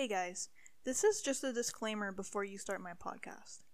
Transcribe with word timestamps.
Hey 0.00 0.08
guys, 0.08 0.48
this 0.82 1.04
is 1.04 1.20
just 1.20 1.44
a 1.44 1.52
disclaimer 1.52 2.10
before 2.10 2.42
you 2.42 2.56
start 2.56 2.80
my 2.80 2.94
podcast. 2.94 3.64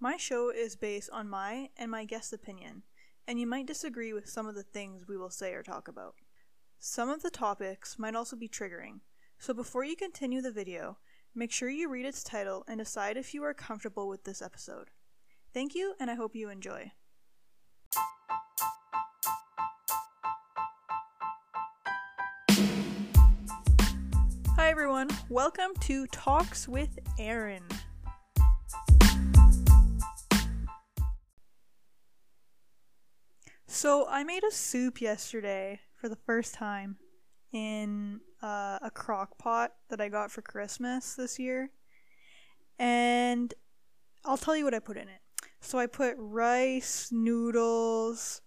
My 0.00 0.16
show 0.16 0.48
is 0.48 0.76
based 0.76 1.10
on 1.12 1.28
my 1.28 1.68
and 1.76 1.90
my 1.90 2.06
guest's 2.06 2.32
opinion, 2.32 2.84
and 3.28 3.38
you 3.38 3.46
might 3.46 3.66
disagree 3.66 4.14
with 4.14 4.26
some 4.26 4.46
of 4.46 4.54
the 4.54 4.62
things 4.62 5.06
we 5.06 5.18
will 5.18 5.28
say 5.28 5.52
or 5.52 5.62
talk 5.62 5.86
about. 5.86 6.14
Some 6.78 7.10
of 7.10 7.20
the 7.20 7.28
topics 7.28 7.98
might 7.98 8.14
also 8.14 8.34
be 8.34 8.48
triggering, 8.48 9.00
so 9.38 9.52
before 9.52 9.84
you 9.84 9.94
continue 9.94 10.40
the 10.40 10.50
video, 10.50 10.96
make 11.34 11.52
sure 11.52 11.68
you 11.68 11.90
read 11.90 12.06
its 12.06 12.24
title 12.24 12.64
and 12.66 12.78
decide 12.78 13.18
if 13.18 13.34
you 13.34 13.44
are 13.44 13.52
comfortable 13.52 14.08
with 14.08 14.24
this 14.24 14.40
episode. 14.40 14.88
Thank 15.52 15.74
you, 15.74 15.96
and 16.00 16.10
I 16.10 16.14
hope 16.14 16.34
you 16.34 16.48
enjoy. 16.48 16.92
Everyone, 25.04 25.26
welcome 25.28 25.74
to 25.80 26.06
Talks 26.06 26.68
with 26.68 26.98
Aaron. 27.18 27.64
So, 33.66 34.06
I 34.08 34.24
made 34.24 34.44
a 34.44 34.50
soup 34.50 35.00
yesterday 35.00 35.80
for 36.00 36.08
the 36.08 36.16
first 36.16 36.54
time 36.54 36.96
in 37.52 38.20
uh, 38.42 38.78
a 38.80 38.90
crock 38.92 39.36
pot 39.36 39.72
that 39.90 40.00
I 40.00 40.08
got 40.08 40.30
for 40.30 40.42
Christmas 40.42 41.14
this 41.14 41.38
year. 41.38 41.70
And 42.78 43.52
I'll 44.24 44.38
tell 44.38 44.56
you 44.56 44.64
what 44.64 44.74
I 44.74 44.78
put 44.78 44.96
in 44.96 45.08
it. 45.08 45.20
So, 45.60 45.78
I 45.78 45.86
put 45.86 46.14
rice, 46.18 47.10
noodles, 47.12 48.40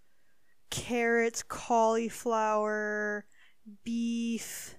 carrots, 0.69 1.43
cauliflower, 1.43 3.25
beef, 3.83 4.76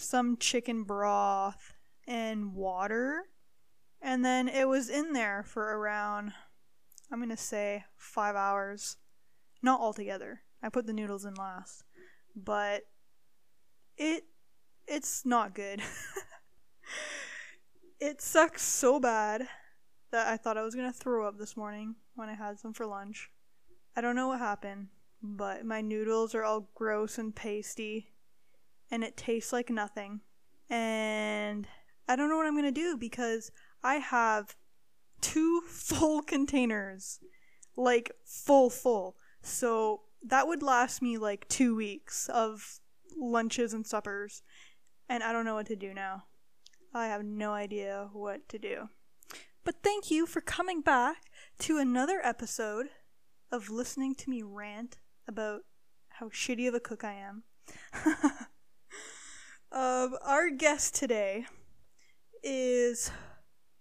some 0.00 0.36
chicken 0.36 0.84
broth, 0.84 1.74
and 2.06 2.54
water. 2.54 3.24
And 4.02 4.24
then 4.24 4.48
it 4.48 4.68
was 4.68 4.88
in 4.88 5.12
there 5.12 5.44
for 5.46 5.62
around, 5.62 6.32
I'm 7.10 7.18
going 7.18 7.30
to 7.30 7.36
say, 7.36 7.84
five 7.96 8.34
hours. 8.34 8.96
Not 9.62 9.80
altogether. 9.80 10.40
I 10.62 10.70
put 10.70 10.86
the 10.86 10.92
noodles 10.92 11.24
in 11.24 11.34
last. 11.34 11.84
But 12.34 12.82
it 13.96 14.24
it's 14.88 15.24
not 15.24 15.54
good. 15.54 15.82
it 18.00 18.20
sucks 18.20 18.62
so 18.62 18.98
bad 18.98 19.46
that 20.10 20.26
I 20.26 20.36
thought 20.36 20.56
I 20.56 20.62
was 20.62 20.74
going 20.74 20.90
to 20.90 20.98
throw 20.98 21.28
up 21.28 21.38
this 21.38 21.56
morning 21.56 21.94
when 22.16 22.28
I 22.28 22.34
had 22.34 22.58
some 22.58 22.72
for 22.72 22.86
lunch. 22.86 23.30
I 23.94 24.00
don't 24.00 24.16
know 24.16 24.28
what 24.28 24.40
happened, 24.40 24.88
but 25.22 25.64
my 25.64 25.80
noodles 25.80 26.34
are 26.34 26.42
all 26.42 26.70
gross 26.74 27.18
and 27.18 27.34
pasty 27.34 28.08
and 28.90 29.04
it 29.04 29.16
tastes 29.16 29.52
like 29.52 29.70
nothing. 29.70 30.20
And 30.68 31.66
I 32.08 32.16
don't 32.16 32.28
know 32.28 32.36
what 32.36 32.46
I'm 32.46 32.54
going 32.54 32.64
to 32.64 32.72
do 32.72 32.96
because 32.96 33.50
I 33.82 33.96
have 33.96 34.56
two 35.20 35.62
full 35.68 36.22
containers. 36.22 37.20
Like 37.76 38.12
full 38.24 38.68
full. 38.68 39.16
So 39.42 40.02
that 40.22 40.46
would 40.46 40.62
last 40.62 41.00
me 41.00 41.16
like 41.16 41.48
2 41.48 41.74
weeks 41.74 42.28
of 42.28 42.80
lunches 43.16 43.72
and 43.72 43.86
suppers. 43.86 44.42
And 45.08 45.22
I 45.22 45.32
don't 45.32 45.44
know 45.44 45.54
what 45.54 45.66
to 45.66 45.76
do 45.76 45.94
now. 45.94 46.24
I 46.92 47.06
have 47.06 47.24
no 47.24 47.52
idea 47.52 48.08
what 48.12 48.48
to 48.48 48.58
do. 48.58 48.88
But 49.64 49.76
thank 49.82 50.10
you 50.10 50.26
for 50.26 50.40
coming 50.40 50.80
back 50.80 51.30
to 51.60 51.78
another 51.78 52.20
episode 52.22 52.88
of 53.52 53.70
listening 53.70 54.14
to 54.16 54.30
me 54.30 54.42
rant 54.42 54.98
about 55.28 55.62
how 56.08 56.28
shitty 56.28 56.66
of 56.68 56.74
a 56.74 56.80
cook 56.80 57.04
I 57.04 57.14
am. 57.14 57.44
um, 59.72 60.16
our 60.22 60.50
guest 60.50 60.94
today 60.94 61.46
is 62.42 63.10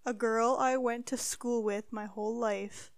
a 0.05 0.13
girl 0.13 0.55
I 0.59 0.77
went 0.77 1.07
to 1.07 1.17
school 1.17 1.63
with 1.63 1.91
my 1.91 2.05
whole 2.05 2.37
life. 2.37 2.91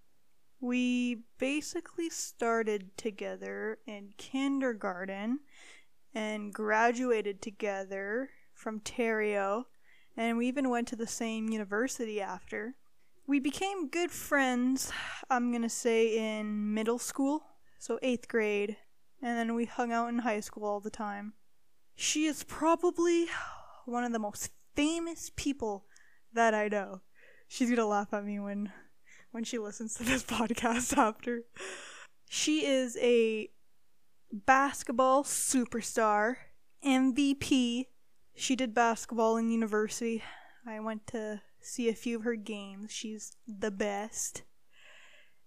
We 0.59 1.23
basically 1.37 2.09
started 2.09 2.97
together 2.97 3.79
in 3.87 4.13
kindergarten 4.17 5.39
and 6.13 6.53
graduated 6.53 7.41
together 7.41 8.29
from 8.53 8.81
Terrio, 8.81 9.63
and 10.17 10.37
we 10.37 10.47
even 10.47 10.69
went 10.69 10.87
to 10.89 10.95
the 10.95 11.07
same 11.07 11.49
university 11.49 12.21
after. 12.21 12.75
We 13.25 13.39
became 13.39 13.87
good 13.89 14.11
friends, 14.11 14.91
I'm 15.29 15.51
gonna 15.53 15.69
say, 15.69 16.17
in 16.17 16.73
middle 16.73 16.99
school, 16.99 17.43
so 17.79 17.97
eighth 18.01 18.27
grade, 18.27 18.75
and 19.21 19.37
then 19.37 19.55
we 19.55 19.65
hung 19.65 19.93
out 19.93 20.09
in 20.09 20.19
high 20.19 20.41
school 20.41 20.65
all 20.65 20.81
the 20.81 20.89
time. 20.89 21.33
She 21.95 22.25
is 22.25 22.43
probably 22.43 23.27
one 23.85 24.03
of 24.03 24.11
the 24.11 24.19
most 24.19 24.49
famous 24.75 25.31
people 25.35 25.85
that 26.33 26.53
I 26.53 26.67
know. 26.67 27.01
She's 27.47 27.69
gonna 27.69 27.85
laugh 27.85 28.13
at 28.13 28.25
me 28.25 28.39
when 28.39 28.71
when 29.31 29.43
she 29.43 29.57
listens 29.57 29.95
to 29.95 30.03
this 30.03 30.23
podcast 30.37 30.97
after. 30.97 31.43
She 32.29 32.65
is 32.65 32.97
a 33.01 33.49
basketball 34.31 35.23
superstar, 35.23 36.37
MVP. 36.85 37.87
She 38.35 38.55
did 38.55 38.73
basketball 38.73 39.37
in 39.37 39.51
university. 39.51 40.23
I 40.65 40.79
went 40.79 41.07
to 41.07 41.41
see 41.59 41.89
a 41.89 41.93
few 41.93 42.17
of 42.17 42.23
her 42.23 42.35
games. 42.35 42.91
She's 42.91 43.35
the 43.47 43.71
best. 43.71 44.43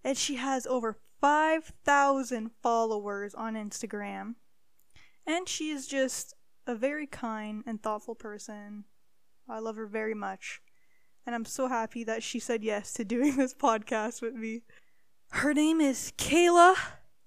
And 0.03 0.19
she 0.19 0.37
has 0.37 0.67
over 0.67 0.99
5,000 1.21 2.51
followers 2.63 3.35
on 3.35 3.55
Instagram. 3.55 4.35
And 5.27 5.49
she 5.49 5.71
is 5.71 5.87
just 5.87 6.35
a 6.67 6.75
very 6.75 7.07
kind 7.07 7.63
and 7.67 7.83
thoughtful 7.83 8.15
person. 8.15 8.85
I 9.49 9.59
love 9.59 9.77
her 9.77 9.87
very 9.87 10.15
much. 10.15 10.61
And 11.27 11.35
I'm 11.35 11.45
so 11.45 11.69
happy 11.69 12.05
that 12.05 12.23
she 12.23 12.39
said 12.39 12.63
yes 12.63 12.93
to 12.95 13.05
doing 13.05 13.37
this 13.37 13.55
podcast 13.55 14.21
with 14.21 14.35
me. 14.35 14.63
Her 15.31 15.55
name 15.55 15.81
is 15.81 16.13
Kayla 16.19 16.75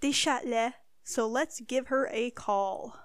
Deschatelet. 0.02 0.74
So 1.04 1.28
let's 1.28 1.62
give 1.62 1.88
her 1.88 2.10
a 2.12 2.32
call. 2.32 2.98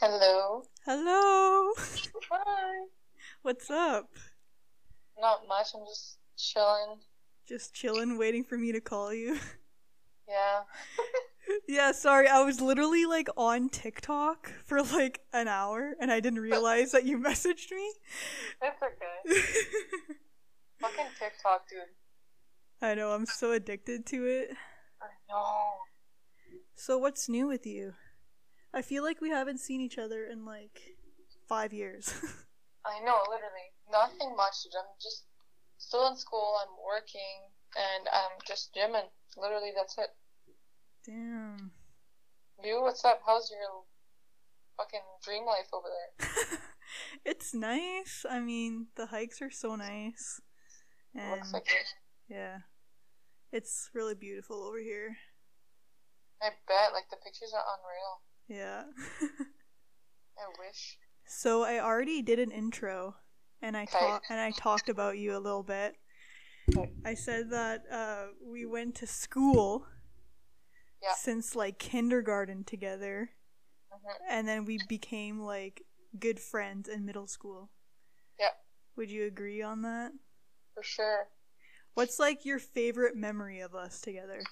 Hello. 0.00 0.62
Hello. 0.84 1.72
Hi. 2.30 2.86
What's 3.42 3.68
up? 3.68 4.10
Not 5.20 5.48
much. 5.48 5.68
I'm 5.74 5.84
just 5.86 6.18
chilling. 6.36 7.00
Just 7.48 7.74
chilling, 7.74 8.18
waiting 8.18 8.44
for 8.44 8.58
me 8.58 8.72
to 8.72 8.80
call 8.80 9.12
you. 9.12 9.38
Yeah. 10.28 10.60
yeah, 11.68 11.92
sorry. 11.92 12.28
I 12.28 12.42
was 12.42 12.60
literally 12.60 13.06
like 13.06 13.30
on 13.34 13.70
TikTok 13.70 14.52
for 14.66 14.82
like 14.82 15.20
an 15.32 15.48
hour 15.48 15.94
and 15.98 16.12
I 16.12 16.20
didn't 16.20 16.40
realize 16.40 16.92
that 16.92 17.06
you 17.06 17.16
messaged 17.18 17.70
me. 17.70 17.90
It's 18.60 18.76
okay. 18.82 19.40
Fucking 20.80 21.06
TikTok, 21.18 21.66
dude. 21.70 21.80
I 22.82 22.94
know, 22.94 23.12
I'm 23.12 23.24
so 23.24 23.52
addicted 23.52 24.04
to 24.08 24.26
it. 24.26 24.50
I 25.00 25.06
know. 25.30 25.54
So, 26.76 26.98
what's 26.98 27.28
new 27.28 27.48
with 27.48 27.66
you? 27.66 27.94
I 28.74 28.82
feel 28.82 29.02
like 29.02 29.22
we 29.22 29.30
haven't 29.30 29.60
seen 29.60 29.80
each 29.80 29.96
other 29.96 30.24
in 30.24 30.44
like 30.44 30.80
five 31.48 31.72
years. 31.72 32.12
I 32.84 33.02
know, 33.02 33.18
literally. 33.30 33.72
Nothing 33.90 34.36
much, 34.36 34.62
dude. 34.62 34.74
I'm 34.78 34.94
just 35.02 35.24
still 35.78 36.06
in 36.08 36.16
school. 36.16 36.56
I'm 36.60 36.74
working 36.84 37.50
and 37.76 38.08
I'm 38.12 38.38
just 38.46 38.74
gymming. 38.74 39.08
Literally, 39.36 39.72
that's 39.74 39.96
it. 39.98 40.10
Damn. 41.06 41.70
You, 42.62 42.82
what's 42.82 43.04
up? 43.04 43.20
How's 43.24 43.50
your 43.50 43.84
fucking 44.76 45.00
dream 45.24 45.44
life 45.46 45.68
over 45.72 45.86
there? 45.88 46.58
it's 47.24 47.54
nice. 47.54 48.26
I 48.28 48.40
mean, 48.40 48.88
the 48.96 49.06
hikes 49.06 49.40
are 49.40 49.50
so 49.50 49.76
nice. 49.76 50.40
And 51.14 51.30
Looks 51.30 51.52
like 51.52 51.66
it. 51.66 51.94
yeah. 52.28 52.58
It's 53.52 53.90
really 53.94 54.14
beautiful 54.14 54.62
over 54.62 54.78
here. 54.78 55.16
I 56.42 56.50
bet. 56.66 56.92
Like, 56.92 57.08
the 57.10 57.16
pictures 57.16 57.52
are 57.54 57.64
unreal. 57.78 58.20
Yeah. 58.48 58.82
I 60.38 60.46
wish. 60.58 60.98
so 61.26 61.64
I 61.64 61.80
already 61.80 62.22
did 62.22 62.38
an 62.38 62.50
intro 62.52 63.16
and 63.62 63.76
I 63.76 63.86
Okay. 63.86 63.98
talked 63.98 64.26
and 64.30 64.40
I 64.40 64.50
talked 64.52 64.88
about 64.88 65.18
you 65.18 65.36
a 65.36 65.38
little 65.38 65.62
bit. 65.62 65.96
I 67.04 67.14
said 67.14 67.50
that 67.50 67.84
uh, 67.90 68.26
we 68.44 68.66
went 68.66 68.94
to 68.96 69.06
school 69.06 69.86
Yeah. 71.02 71.14
since 71.14 71.56
like 71.56 71.78
kindergarten 71.78 72.64
together 72.64 73.30
hmm 73.90 74.28
and 74.30 74.46
then 74.48 74.64
we 74.64 74.78
became 74.78 75.40
like 75.40 75.82
good 76.18 76.40
friends 76.40 76.88
in 76.88 77.04
middle 77.04 77.26
school. 77.26 77.70
Yeah, 78.38 78.48
Would 78.96 79.10
you 79.10 79.24
agree 79.24 79.62
on 79.62 79.80
that? 79.80 80.12
for 80.74 80.82
sure. 80.82 81.28
What's 81.94 82.18
like 82.18 82.46
your 82.46 82.58
favorite 82.58 83.14
memory 83.16 83.60
of 83.60 83.74
us 83.74 84.00
together? 84.00 84.42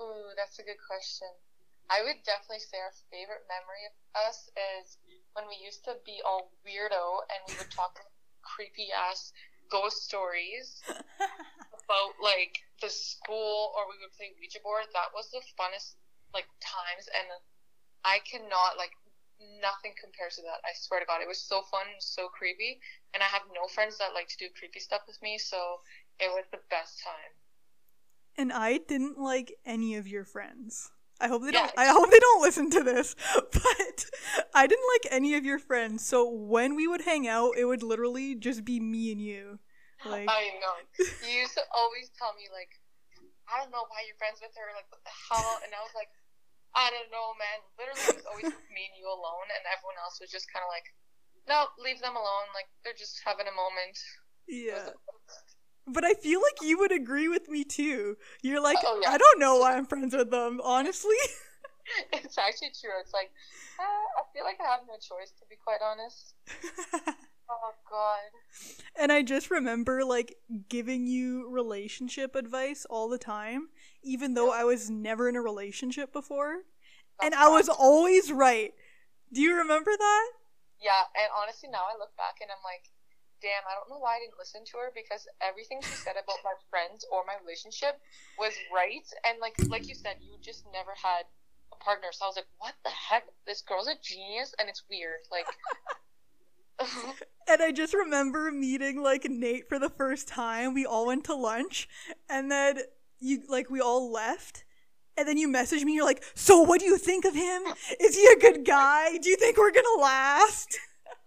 Ooh, 0.00 0.30
that's 0.36 0.60
a 0.60 0.62
good 0.62 0.78
question. 0.86 1.28
I 1.90 2.02
would 2.02 2.20
definitely 2.24 2.64
say 2.64 2.80
our 2.80 2.94
favorite 3.12 3.44
memory 3.46 3.84
of 3.86 3.94
us 4.28 4.48
is 4.56 4.98
when 5.34 5.46
we 5.48 5.60
used 5.60 5.84
to 5.84 6.00
be 6.06 6.20
all 6.24 6.52
weirdo 6.64 7.22
and 7.28 7.40
we 7.48 7.54
would 7.60 7.70
talk 7.70 7.98
creepy 8.42 8.88
ass 8.92 9.32
ghost 9.70 10.04
stories 10.04 10.82
about 10.88 12.12
like 12.22 12.56
the 12.80 12.88
school 12.88 13.72
or 13.76 13.88
we 13.88 14.00
would 14.00 14.12
play 14.16 14.32
Ouija 14.40 14.60
board. 14.64 14.88
That 14.92 15.12
was 15.12 15.30
the 15.30 15.44
funnest 15.58 15.96
like 16.32 16.48
times 16.60 17.08
and 17.12 17.28
I 18.04 18.20
cannot 18.24 18.76
like 18.76 18.92
nothing 19.60 19.92
compares 20.00 20.36
to 20.36 20.42
that. 20.42 20.60
I 20.64 20.72
swear 20.74 21.00
to 21.00 21.06
God, 21.06 21.20
it 21.20 21.28
was 21.28 21.40
so 21.40 21.62
fun, 21.70 21.86
so 21.98 22.28
creepy, 22.28 22.78
and 23.12 23.22
I 23.22 23.26
have 23.26 23.42
no 23.54 23.66
friends 23.66 23.98
that 23.98 24.14
like 24.14 24.28
to 24.28 24.36
do 24.38 24.46
creepy 24.58 24.80
stuff 24.80 25.02
with 25.06 25.20
me, 25.22 25.38
so 25.38 25.80
it 26.20 26.28
was 26.28 26.44
the 26.52 26.60
best 26.70 27.02
time. 27.02 27.32
And 28.36 28.52
I 28.52 28.78
didn't 28.78 29.18
like 29.18 29.54
any 29.64 29.96
of 29.96 30.06
your 30.06 30.24
friends. 30.24 30.90
I 31.20 31.28
hope 31.28 31.42
they 31.42 31.52
Yeah. 31.52 31.66
don't. 31.66 31.78
I 31.78 31.86
hope 31.86 32.10
they 32.10 32.18
don't 32.18 32.42
listen 32.42 32.70
to 32.70 32.82
this. 32.82 33.14
But 33.52 34.06
I 34.54 34.66
didn't 34.66 34.88
like 34.94 35.12
any 35.12 35.34
of 35.34 35.44
your 35.44 35.58
friends. 35.58 36.04
So 36.06 36.28
when 36.28 36.74
we 36.74 36.86
would 36.86 37.02
hang 37.02 37.28
out, 37.28 37.56
it 37.56 37.64
would 37.64 37.82
literally 37.82 38.34
just 38.34 38.64
be 38.64 38.80
me 38.80 39.12
and 39.12 39.20
you. 39.20 39.58
Like, 40.04 40.28
I 40.28 40.52
know. 40.60 40.76
You 41.24 41.46
used 41.46 41.54
to 41.54 41.64
always 41.72 42.10
tell 42.18 42.34
me 42.36 42.50
like, 42.52 42.68
I 43.48 43.60
don't 43.60 43.72
know 43.72 43.86
why 43.88 44.04
you're 44.04 44.18
friends 44.20 44.40
with 44.42 44.52
her. 44.56 44.68
Like, 44.76 44.88
what 44.92 45.00
the 45.04 45.16
hell? 45.30 45.60
And 45.64 45.72
I 45.72 45.80
was 45.80 45.94
like, 45.96 46.12
I 46.74 46.90
don't 46.90 47.08
know, 47.14 47.32
man. 47.38 47.58
Literally, 47.78 48.04
it 48.10 48.18
was 48.18 48.28
always 48.28 48.50
me 48.68 48.82
and 48.90 48.96
you 48.98 49.06
alone, 49.06 49.46
and 49.54 49.62
everyone 49.70 49.94
else 50.02 50.18
was 50.18 50.28
just 50.28 50.50
kind 50.50 50.66
of 50.66 50.70
like, 50.74 50.90
no, 51.46 51.70
leave 51.78 52.02
them 52.02 52.18
alone. 52.18 52.50
Like, 52.52 52.66
they're 52.82 52.98
just 52.98 53.22
having 53.22 53.46
a 53.46 53.54
moment. 53.54 53.96
Yeah. 54.50 54.90
But 55.86 56.04
I 56.04 56.14
feel 56.14 56.40
like 56.40 56.62
you 56.62 56.78
would 56.78 56.92
agree 56.92 57.28
with 57.28 57.48
me 57.48 57.64
too. 57.64 58.16
You're 58.42 58.62
like, 58.62 58.78
Oh, 58.84 59.00
yeah. 59.02 59.10
I 59.10 59.18
don't 59.18 59.38
know 59.40 59.58
why 59.58 59.76
I'm 59.76 59.86
friends 59.86 60.14
with 60.14 60.30
them, 60.30 60.60
honestly. 60.62 61.16
It's 62.14 62.38
actually 62.38 62.72
true. 62.80 62.96
It's 62.98 63.12
like, 63.12 63.30
uh, 63.78 63.82
I 63.82 64.22
feel 64.32 64.44
like 64.44 64.56
I 64.58 64.70
have 64.72 64.80
no 64.88 64.94
choice, 64.94 65.32
to 65.38 65.44
be 65.50 65.56
quite 65.62 65.80
honest. 65.84 66.34
Oh, 67.50 67.74
God. 67.90 68.20
and 68.98 69.12
I 69.12 69.20
just 69.20 69.50
remember 69.50 70.02
like 70.02 70.34
giving 70.70 71.06
you 71.06 71.46
relationship 71.50 72.34
advice 72.34 72.86
all 72.88 73.10
the 73.10 73.18
time, 73.18 73.68
even 74.02 74.32
though 74.32 74.50
I 74.50 74.64
was 74.64 74.88
never 74.88 75.28
in 75.28 75.36
a 75.36 75.42
relationship 75.42 76.10
before. 76.10 76.64
And 77.22 77.32
That's 77.32 77.44
I 77.44 77.48
was 77.48 77.68
always 77.68 78.32
right. 78.32 78.72
Do 79.30 79.42
you 79.42 79.54
remember 79.56 79.90
that? 79.96 80.26
Yeah, 80.80 81.04
and 81.14 81.28
honestly, 81.36 81.68
now 81.70 81.84
I 81.84 81.98
look 81.98 82.16
back 82.16 82.36
and 82.40 82.50
I'm 82.50 82.64
like, 82.64 82.88
damn, 83.44 83.68
I 83.68 83.76
don't 83.76 83.92
know 83.92 84.00
why 84.00 84.16
I 84.16 84.24
didn't 84.24 84.40
listen 84.40 84.64
to 84.72 84.80
her 84.80 84.88
because 84.96 85.28
everything 85.44 85.84
she 85.84 85.92
said 85.92 86.16
about 86.16 86.40
my 86.40 86.56
friends 86.72 87.04
or 87.12 87.28
my 87.28 87.36
relationship 87.44 88.00
was 88.40 88.56
right. 88.72 89.04
And 89.28 89.36
like, 89.44 89.52
like 89.68 89.84
you 89.84 89.94
said, 89.94 90.16
you 90.24 90.40
just 90.40 90.64
never 90.72 90.96
had 90.96 91.28
a 91.68 91.78
partner. 91.84 92.08
So 92.16 92.24
I 92.24 92.28
was 92.32 92.40
like, 92.40 92.48
what 92.56 92.72
the 92.88 92.90
heck? 92.96 93.28
This 93.44 93.60
girl's 93.60 93.86
a 93.86 94.00
genius, 94.00 94.56
and 94.56 94.72
it's 94.72 94.88
weird. 94.88 95.28
Like, 95.28 95.44
And 97.46 97.60
I 97.60 97.72
just 97.72 97.92
remember 97.92 98.50
meeting 98.50 99.02
like 99.02 99.28
Nate 99.28 99.68
for 99.68 99.78
the 99.78 99.90
first 99.90 100.26
time. 100.26 100.74
We 100.74 100.86
all 100.86 101.06
went 101.06 101.24
to 101.24 101.34
lunch 101.34 101.88
and 102.28 102.50
then 102.50 102.78
you 103.20 103.42
like 103.48 103.70
we 103.70 103.80
all 103.80 104.10
left. 104.10 104.64
And 105.16 105.28
then 105.28 105.36
you 105.36 105.46
message 105.46 105.84
me, 105.84 105.94
you're 105.94 106.04
like, 106.04 106.24
So 106.34 106.62
what 106.62 106.80
do 106.80 106.86
you 106.86 106.96
think 106.96 107.24
of 107.24 107.34
him? 107.34 107.62
Is 108.00 108.16
he 108.16 108.26
a 108.26 108.38
good 108.38 108.64
guy? 108.64 109.18
Do 109.18 109.28
you 109.28 109.36
think 109.36 109.56
we're 109.56 109.72
gonna 109.72 110.00
last? 110.00 110.78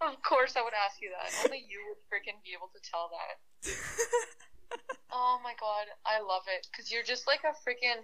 Of 0.02 0.22
course, 0.22 0.56
I 0.56 0.62
would 0.62 0.74
ask 0.74 1.02
you 1.02 1.10
that. 1.12 1.34
Only 1.46 1.66
you 1.68 1.82
would 1.90 2.02
freaking 2.10 2.38
be 2.44 2.54
able 2.54 2.70
to 2.74 2.82
tell 2.82 3.10
that. 3.12 3.74
Oh 5.12 5.40
my 5.44 5.54
god, 5.60 5.88
I 6.06 6.20
love 6.22 6.44
it 6.48 6.68
because 6.70 6.92
you're 6.92 7.04
just 7.04 7.28
like 7.28 7.42
a 7.44 7.56
freaking. 7.68 8.04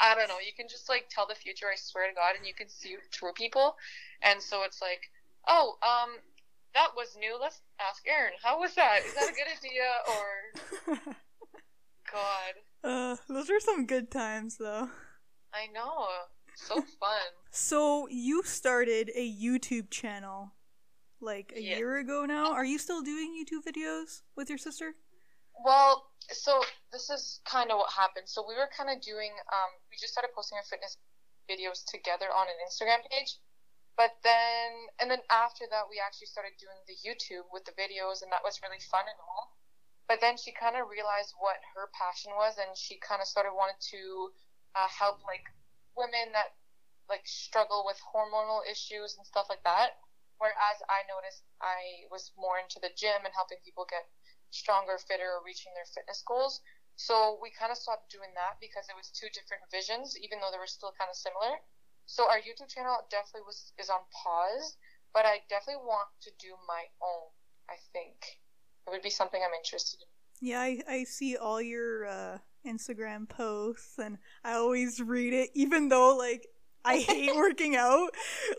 I 0.00 0.14
don't 0.14 0.28
know. 0.28 0.40
You 0.44 0.52
can 0.56 0.66
just 0.68 0.88
like 0.88 1.06
tell 1.08 1.26
the 1.26 1.34
future. 1.34 1.66
I 1.72 1.76
swear 1.76 2.08
to 2.08 2.14
God, 2.14 2.34
and 2.36 2.46
you 2.46 2.54
can 2.54 2.68
see 2.68 2.96
through 3.12 3.32
people, 3.32 3.76
and 4.22 4.42
so 4.42 4.62
it's 4.64 4.82
like, 4.82 5.10
oh, 5.46 5.78
um, 5.82 6.16
that 6.74 6.88
was 6.96 7.16
new. 7.18 7.38
Let's 7.40 7.60
ask 7.80 8.02
Aaron. 8.08 8.32
How 8.42 8.58
was 8.58 8.74
that? 8.74 9.00
Is 9.06 9.14
that 9.14 9.30
a 9.30 9.32
good 9.32 9.46
idea 9.46 10.96
or? 10.96 11.06
God, 12.12 12.54
uh, 12.82 13.16
those 13.28 13.48
were 13.48 13.60
some 13.60 13.86
good 13.86 14.10
times 14.10 14.56
though. 14.56 14.88
I 15.54 15.66
know. 15.72 16.06
So 16.56 16.74
fun. 16.74 17.30
So 17.52 18.08
you 18.10 18.42
started 18.42 19.10
a 19.14 19.32
YouTube 19.32 19.90
channel 19.90 20.52
like 21.20 21.52
a 21.54 21.60
Yeah. 21.62 21.76
year 21.76 21.98
ago 21.98 22.24
now. 22.26 22.52
Are 22.52 22.64
you 22.64 22.78
still 22.78 23.02
doing 23.02 23.34
YouTube 23.36 23.62
videos 23.64 24.22
with 24.36 24.48
your 24.48 24.58
sister? 24.58 24.94
Well, 25.54 26.10
so 26.32 26.64
this 26.92 27.10
is 27.10 27.40
kind 27.44 27.70
of 27.70 27.78
what 27.78 27.92
happened. 27.92 28.28
So 28.28 28.46
we 28.46 28.54
were 28.54 28.68
kind 28.68 28.88
of 28.88 29.00
doing, 29.02 29.32
um, 29.52 29.70
we 29.90 29.96
just 29.98 30.12
started 30.12 30.32
posting 30.34 30.56
our 30.56 30.64
fitness 30.64 30.96
videos 31.48 31.84
together 31.84 32.32
on 32.32 32.46
an 32.48 32.56
Instagram 32.66 33.02
page. 33.10 33.36
But 33.96 34.16
then, 34.22 34.88
and 34.98 35.10
then 35.10 35.20
after 35.28 35.66
that, 35.68 35.84
we 35.90 36.00
actually 36.00 36.28
started 36.28 36.56
doing 36.56 36.78
the 36.86 36.96
YouTube 37.04 37.44
with 37.52 37.64
the 37.66 37.72
videos, 37.72 38.22
and 38.22 38.32
that 38.32 38.42
was 38.42 38.62
really 38.62 38.80
fun 38.80 39.04
and 39.04 39.20
all. 39.20 39.52
But 40.08 40.20
then 40.20 40.38
she 40.38 40.52
kind 40.52 40.76
of 40.76 40.88
realized 40.88 41.34
what 41.36 41.60
her 41.74 41.90
passion 41.92 42.32
was, 42.34 42.56
and 42.56 42.76
she 42.78 42.96
kind 42.98 43.20
of 43.20 43.28
started 43.28 43.52
wanted 43.52 43.76
to 43.92 44.32
uh, 44.74 44.88
help 44.88 45.20
like 45.24 45.44
women 45.96 46.32
that 46.32 46.56
like 47.10 47.26
struggle 47.26 47.84
with 47.84 48.00
hormonal 48.00 48.62
issues 48.70 49.16
and 49.18 49.26
stuff 49.26 49.46
like 49.50 49.62
that. 49.64 49.98
Whereas 50.40 50.80
I 50.88 51.04
noticed 51.04 51.44
I 51.60 52.08
was 52.08 52.32
more 52.40 52.56
into 52.56 52.80
the 52.80 52.88
gym 52.96 53.28
and 53.28 53.32
helping 53.36 53.60
people 53.60 53.84
get 53.84 54.08
stronger, 54.48 54.96
fitter, 54.96 55.36
or 55.36 55.44
reaching 55.44 55.76
their 55.76 55.86
fitness 55.92 56.24
goals. 56.24 56.64
So 56.96 57.36
we 57.44 57.52
kind 57.52 57.68
of 57.68 57.76
stopped 57.76 58.08
doing 58.08 58.32
that 58.34 58.56
because 58.56 58.88
it 58.88 58.96
was 58.96 59.12
two 59.12 59.28
different 59.36 59.68
visions, 59.68 60.16
even 60.16 60.40
though 60.40 60.48
they 60.48 60.60
were 60.60 60.68
still 60.68 60.96
kind 60.96 61.12
of 61.12 61.16
similar. 61.16 61.60
So 62.08 62.24
our 62.24 62.40
YouTube 62.40 62.72
channel 62.72 63.04
definitely 63.12 63.46
was 63.46 63.72
is 63.76 63.92
on 63.92 64.00
pause, 64.10 64.80
but 65.12 65.28
I 65.28 65.44
definitely 65.48 65.84
want 65.84 66.08
to 66.24 66.30
do 66.40 66.56
my 66.66 66.88
own. 67.04 67.28
I 67.68 67.76
think 67.92 68.16
it 68.86 68.90
would 68.90 69.04
be 69.04 69.12
something 69.12 69.40
I'm 69.44 69.54
interested 69.54 70.00
in. 70.00 70.08
Yeah, 70.40 70.60
I, 70.60 70.80
I 70.88 71.04
see 71.04 71.36
all 71.36 71.60
your 71.60 72.06
uh, 72.06 72.38
Instagram 72.66 73.28
posts 73.28 73.98
and 73.98 74.18
I 74.42 74.54
always 74.54 75.00
read 75.00 75.32
it, 75.32 75.50
even 75.54 75.88
though, 75.88 76.16
like, 76.16 76.48
I 76.84 76.98
hate 77.08 77.34
working 77.34 77.76
out. 77.76 78.10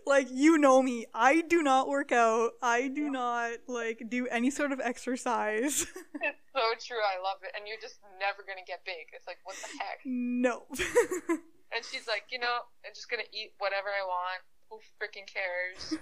Like, 0.06 0.28
you 0.32 0.58
know 0.58 0.82
me. 0.82 1.06
I 1.14 1.42
do 1.42 1.62
not 1.62 1.88
work 1.88 2.12
out. 2.12 2.52
I 2.62 2.88
do 2.88 3.10
not, 3.10 3.54
like, 3.68 4.04
do 4.10 4.28
any 4.28 4.52
sort 4.52 4.72
of 4.72 4.80
exercise. 4.80 5.86
It's 6.24 6.38
so 6.54 6.94
true. 6.94 7.02
I 7.02 7.20
love 7.24 7.38
it, 7.42 7.50
and 7.58 7.68
you're 7.68 7.82
just 7.82 7.98
never 8.20 8.44
gonna 8.46 8.66
get 8.68 8.86
big. 8.86 9.10
It's 9.14 9.26
like 9.26 9.38
what 9.44 9.56
the 9.56 9.70
heck? 9.80 10.00
no. 10.06 10.68
And 11.74 11.86
she's 11.90 12.06
like, 12.06 12.26
you 12.30 12.38
know, 12.38 12.68
I'm 12.86 12.92
just 12.94 13.10
gonna 13.10 13.24
eat 13.32 13.54
whatever 13.58 13.88
I 13.88 14.06
want. 14.06 14.44
Who 14.70 14.80
freaking 15.00 15.26
cares? 15.26 15.94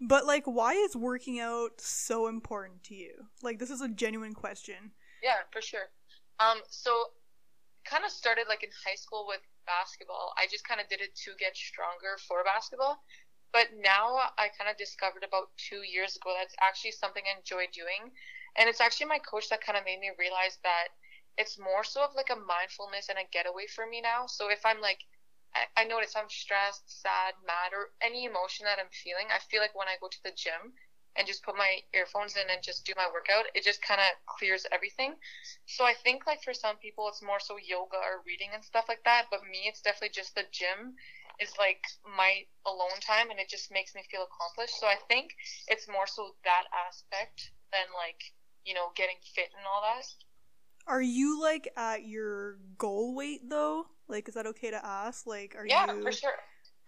but, 0.00 0.26
like, 0.26 0.44
why 0.44 0.74
is 0.74 0.94
working 0.94 1.40
out 1.40 1.80
so 1.80 2.28
important 2.28 2.84
to 2.84 2.94
you? 2.94 3.12
Like, 3.42 3.58
this 3.58 3.70
is 3.70 3.80
a 3.80 3.88
genuine 3.88 4.34
question. 4.34 4.92
Yeah, 5.22 5.40
for 5.50 5.62
sure. 5.62 5.88
Um, 6.38 6.58
so 6.68 6.92
kind 7.88 8.04
of 8.04 8.10
started 8.10 8.44
like 8.48 8.62
in 8.62 8.70
high 8.86 8.94
school 8.94 9.24
with 9.26 9.40
basketball. 9.68 10.32
I 10.40 10.48
just 10.48 10.64
kind 10.64 10.80
of 10.80 10.88
did 10.88 11.04
it 11.04 11.12
to 11.28 11.36
get 11.36 11.52
stronger 11.52 12.16
for 12.24 12.40
basketball. 12.42 13.04
But 13.52 13.76
now 13.76 14.32
I 14.36 14.48
kind 14.56 14.68
of 14.68 14.76
discovered 14.76 15.24
about 15.24 15.52
two 15.56 15.84
years 15.84 16.16
ago 16.16 16.32
that's 16.36 16.56
actually 16.60 16.92
something 16.96 17.24
I 17.24 17.36
enjoy 17.36 17.68
doing. 17.72 18.12
And 18.56 18.68
it's 18.68 18.80
actually 18.80 19.12
my 19.12 19.20
coach 19.20 19.48
that 19.48 19.64
kind 19.64 19.76
of 19.76 19.84
made 19.84 20.00
me 20.00 20.10
realize 20.18 20.58
that 20.64 20.96
it's 21.38 21.60
more 21.60 21.84
so 21.84 22.02
of 22.02 22.16
like 22.16 22.28
a 22.32 22.36
mindfulness 22.36 23.08
and 23.08 23.16
a 23.16 23.28
getaway 23.32 23.68
for 23.68 23.86
me 23.86 24.00
now. 24.00 24.26
So 24.26 24.50
if 24.50 24.64
I'm 24.66 24.80
like, 24.80 25.04
I, 25.54 25.84
I 25.84 25.84
notice 25.84 26.16
I'm 26.16 26.28
stressed, 26.28 26.84
sad, 26.90 27.38
mad, 27.46 27.72
or 27.72 27.94
any 28.02 28.26
emotion 28.26 28.66
that 28.66 28.80
I'm 28.80 28.92
feeling, 28.92 29.30
I 29.32 29.38
feel 29.38 29.62
like 29.62 29.76
when 29.76 29.88
I 29.88 30.00
go 30.00 30.08
to 30.08 30.22
the 30.24 30.34
gym 30.36 30.74
and 31.18 31.26
just 31.26 31.42
put 31.42 31.56
my 31.56 31.82
earphones 31.92 32.36
in 32.36 32.46
and 32.48 32.62
just 32.62 32.86
do 32.86 32.94
my 32.96 33.10
workout, 33.12 33.50
it 33.54 33.64
just 33.64 33.82
kind 33.82 34.00
of 34.00 34.14
clears 34.30 34.64
everything. 34.70 35.14
So 35.66 35.84
I 35.84 35.92
think 35.92 36.26
like 36.26 36.42
for 36.42 36.54
some 36.54 36.76
people 36.78 37.08
it's 37.08 37.22
more 37.22 37.40
so 37.42 37.58
yoga 37.58 37.98
or 37.98 38.22
reading 38.24 38.54
and 38.54 38.64
stuff 38.64 38.86
like 38.88 39.02
that, 39.04 39.26
but 39.30 39.42
me 39.42 39.66
it's 39.66 39.82
definitely 39.82 40.14
just 40.14 40.34
the 40.34 40.46
gym 40.52 40.94
is 41.42 41.52
like 41.58 41.82
my 42.16 42.46
alone 42.66 43.02
time 43.02 43.30
and 43.30 43.38
it 43.38 43.50
just 43.50 43.70
makes 43.70 43.94
me 43.94 44.02
feel 44.10 44.26
accomplished. 44.30 44.78
So 44.78 44.86
I 44.86 44.96
think 45.08 45.34
it's 45.66 45.88
more 45.90 46.06
so 46.06 46.38
that 46.44 46.70
aspect 46.72 47.50
than 47.72 47.90
like, 47.92 48.22
you 48.64 48.74
know, 48.74 48.94
getting 48.94 49.18
fit 49.34 49.50
and 49.56 49.66
all 49.66 49.82
that. 49.82 50.06
Are 50.88 51.02
you, 51.02 51.38
like, 51.38 51.68
at 51.76 52.06
your 52.06 52.56
goal 52.78 53.14
weight, 53.14 53.50
though? 53.50 53.88
Like, 54.08 54.26
is 54.26 54.34
that 54.34 54.46
okay 54.46 54.70
to 54.70 54.80
ask? 54.82 55.26
Like, 55.26 55.54
are 55.54 55.66
yeah, 55.66 55.84
you. 55.84 55.96
Yeah, 55.98 56.02
for 56.02 56.12
sure. 56.12 56.38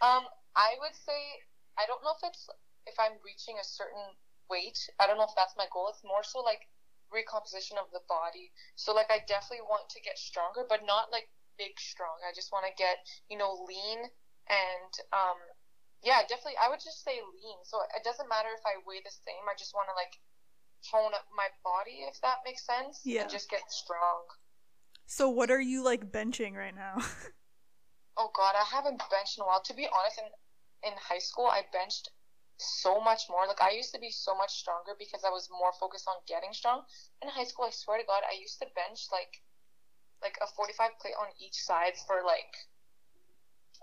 Um, 0.01 0.25
I 0.57 0.73
would 0.81 0.97
say 0.97 1.45
I 1.77 1.87
don't 1.87 2.03
know 2.03 2.13
if 2.17 2.25
it's 2.25 2.49
if 2.87 2.97
I'm 2.99 3.19
reaching 3.25 3.57
a 3.61 3.65
certain 3.67 4.17
weight. 4.49 4.79
I 4.99 5.07
don't 5.07 5.17
know 5.17 5.29
if 5.29 5.37
that's 5.37 5.55
my 5.57 5.67
goal. 5.73 5.89
It's 5.91 6.03
more 6.05 6.25
so 6.27 6.41
like 6.41 6.67
recomposition 7.13 7.79
of 7.79 7.91
the 7.93 8.03
body. 8.09 8.51
So 8.77 8.93
like 8.95 9.11
I 9.11 9.23
definitely 9.27 9.67
want 9.67 9.89
to 9.95 10.01
get 10.03 10.19
stronger, 10.19 10.67
but 10.69 10.87
not 10.87 11.13
like 11.13 11.31
big 11.59 11.79
strong. 11.79 12.19
I 12.27 12.35
just 12.35 12.51
want 12.51 12.67
to 12.67 12.75
get 12.75 12.99
you 13.29 13.39
know 13.39 13.65
lean 13.69 14.11
and 14.51 14.93
um 15.13 15.39
yeah, 16.03 16.25
definitely. 16.25 16.57
I 16.57 16.73
would 16.73 16.81
just 16.81 17.05
say 17.05 17.21
lean. 17.21 17.61
So 17.63 17.85
it 17.95 18.03
doesn't 18.03 18.29
matter 18.29 18.49
if 18.57 18.65
I 18.65 18.81
weigh 18.89 19.05
the 19.05 19.13
same. 19.13 19.45
I 19.45 19.55
just 19.59 19.77
want 19.77 19.87
to 19.93 19.97
like 19.97 20.17
tone 20.81 21.13
up 21.13 21.29
my 21.37 21.49
body, 21.63 22.09
if 22.09 22.21
that 22.23 22.41
makes 22.45 22.65
sense, 22.65 23.03
Yeah. 23.05 23.23
and 23.23 23.31
just 23.31 23.51
get 23.51 23.61
strong. 23.69 24.25
So, 25.07 25.29
what 25.29 25.51
are 25.51 25.61
you, 25.61 25.85
like, 25.85 26.11
benching 26.11 26.55
right 26.55 26.75
now? 26.75 26.97
Oh 28.17 28.31
god, 28.37 28.55
I 28.55 28.65
haven't 28.65 29.03
benched 29.11 29.39
in 29.39 29.43
a 29.43 29.47
while. 29.47 29.63
To 29.63 29.73
be 29.73 29.89
honest, 29.89 30.19
in 30.19 30.91
in 30.93 30.99
high 30.99 31.21
school, 31.21 31.47
I 31.47 31.63
benched 31.73 32.11
so 32.61 33.01
much 33.01 33.29
more. 33.29 33.47
Like 33.47 33.61
I 33.61 33.71
used 33.71 33.93
to 33.95 34.01
be 34.01 34.11
so 34.11 34.37
much 34.37 34.61
stronger 34.61 34.93
because 34.99 35.25
I 35.25 35.31
was 35.31 35.49
more 35.51 35.73
focused 35.81 36.09
on 36.09 36.21
getting 36.29 36.53
strong. 36.53 36.85
In 37.23 37.29
high 37.29 37.45
school, 37.45 37.67
I 37.67 37.71
swear 37.71 37.99
to 37.99 38.07
God, 38.07 38.23
I 38.29 38.39
used 38.39 38.59
to 38.61 38.67
bench 38.75 39.09
like 39.11 39.41
like 40.23 40.37
a 40.45 40.47
45 40.47 41.01
plate 41.01 41.17
on 41.17 41.33
each 41.41 41.57
side 41.57 41.97
for 42.07 42.21
like 42.25 42.53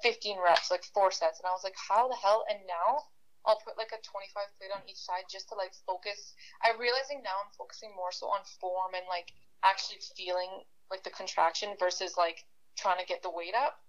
15 0.03 0.37
reps, 0.37 0.69
like 0.69 0.85
four 0.93 1.09
sets. 1.09 1.39
And 1.39 1.49
I 1.49 1.51
was 1.51 1.65
like, 1.65 1.77
how 1.77 2.07
the 2.07 2.15
hell? 2.15 2.45
And 2.49 2.59
now 2.69 3.09
I'll 3.45 3.57
put 3.63 3.77
like 3.77 3.89
a 3.89 4.01
25 4.03 4.35
plate 4.59 4.73
on 4.75 4.85
each 4.85 5.01
side 5.01 5.25
just 5.31 5.49
to 5.49 5.55
like 5.55 5.73
focus. 5.87 6.35
I'm 6.61 6.77
realizing 6.77 7.23
now 7.23 7.41
I'm 7.41 7.53
focusing 7.57 7.89
more 7.95 8.11
so 8.11 8.27
on 8.27 8.45
form 8.61 8.93
and 8.93 9.07
like 9.09 9.33
actually 9.63 9.97
feeling 10.15 10.67
like 10.91 11.03
the 11.03 11.15
contraction 11.15 11.73
versus 11.79 12.13
like 12.17 12.45
trying 12.77 12.99
to 12.99 13.07
get 13.09 13.23
the 13.23 13.33
weight 13.33 13.55
up. 13.57 13.81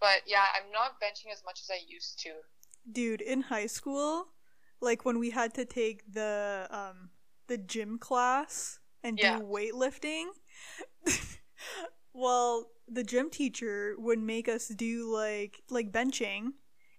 But 0.00 0.24
yeah, 0.24 0.48
I'm 0.56 0.72
not 0.72 0.96
benching 0.96 1.28
as 1.28 1.44
much 1.44 1.60
as 1.60 1.68
I 1.68 1.84
used 1.84 2.22
to. 2.24 2.32
Dude, 2.90 3.20
in 3.20 3.42
high 3.42 3.66
school, 3.66 4.28
like 4.80 5.04
when 5.04 5.18
we 5.18 5.30
had 5.30 5.54
to 5.54 5.64
take 5.64 6.12
the 6.12 6.66
um 6.70 7.10
the 7.48 7.58
gym 7.58 7.98
class 7.98 8.80
and 9.02 9.18
Yeah. 9.18 9.20
do 9.20 9.40
weightlifting, 9.42 10.26
well, 12.12 12.66
the 12.88 13.04
gym 13.04 13.30
teacher 13.30 13.94
would 13.98 14.18
make 14.18 14.48
us 14.48 14.68
do 14.68 15.12
like 15.12 15.62
like 15.70 15.92
benching 15.92 16.52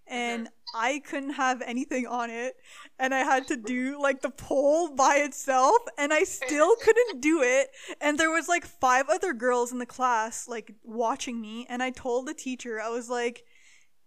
and 0.06 0.48
I 0.74 1.00
couldn't 1.04 1.34
have 1.34 1.62
anything 1.62 2.06
on 2.06 2.30
it 2.30 2.54
and 2.98 3.14
I 3.14 3.20
had 3.20 3.46
to 3.48 3.56
do 3.56 4.00
like 4.00 4.22
the 4.22 4.30
pole 4.30 4.94
by 4.94 5.16
itself 5.16 5.76
and 5.98 6.12
I 6.14 6.24
still 6.24 6.76
couldn't 6.82 7.20
do 7.20 7.42
it 7.42 7.68
and 8.00 8.18
there 8.18 8.30
was 8.30 8.48
like 8.48 8.64
five 8.66 9.06
other 9.10 9.34
girls 9.34 9.70
in 9.70 9.78
the 9.78 9.86
class 9.86 10.48
like 10.48 10.72
watching 10.82 11.40
me 11.40 11.66
and 11.68 11.82
I 11.82 11.90
told 11.90 12.26
the 12.26 12.34
teacher 12.34 12.80
I 12.80 12.88
was 12.88 13.10
like 13.10 13.44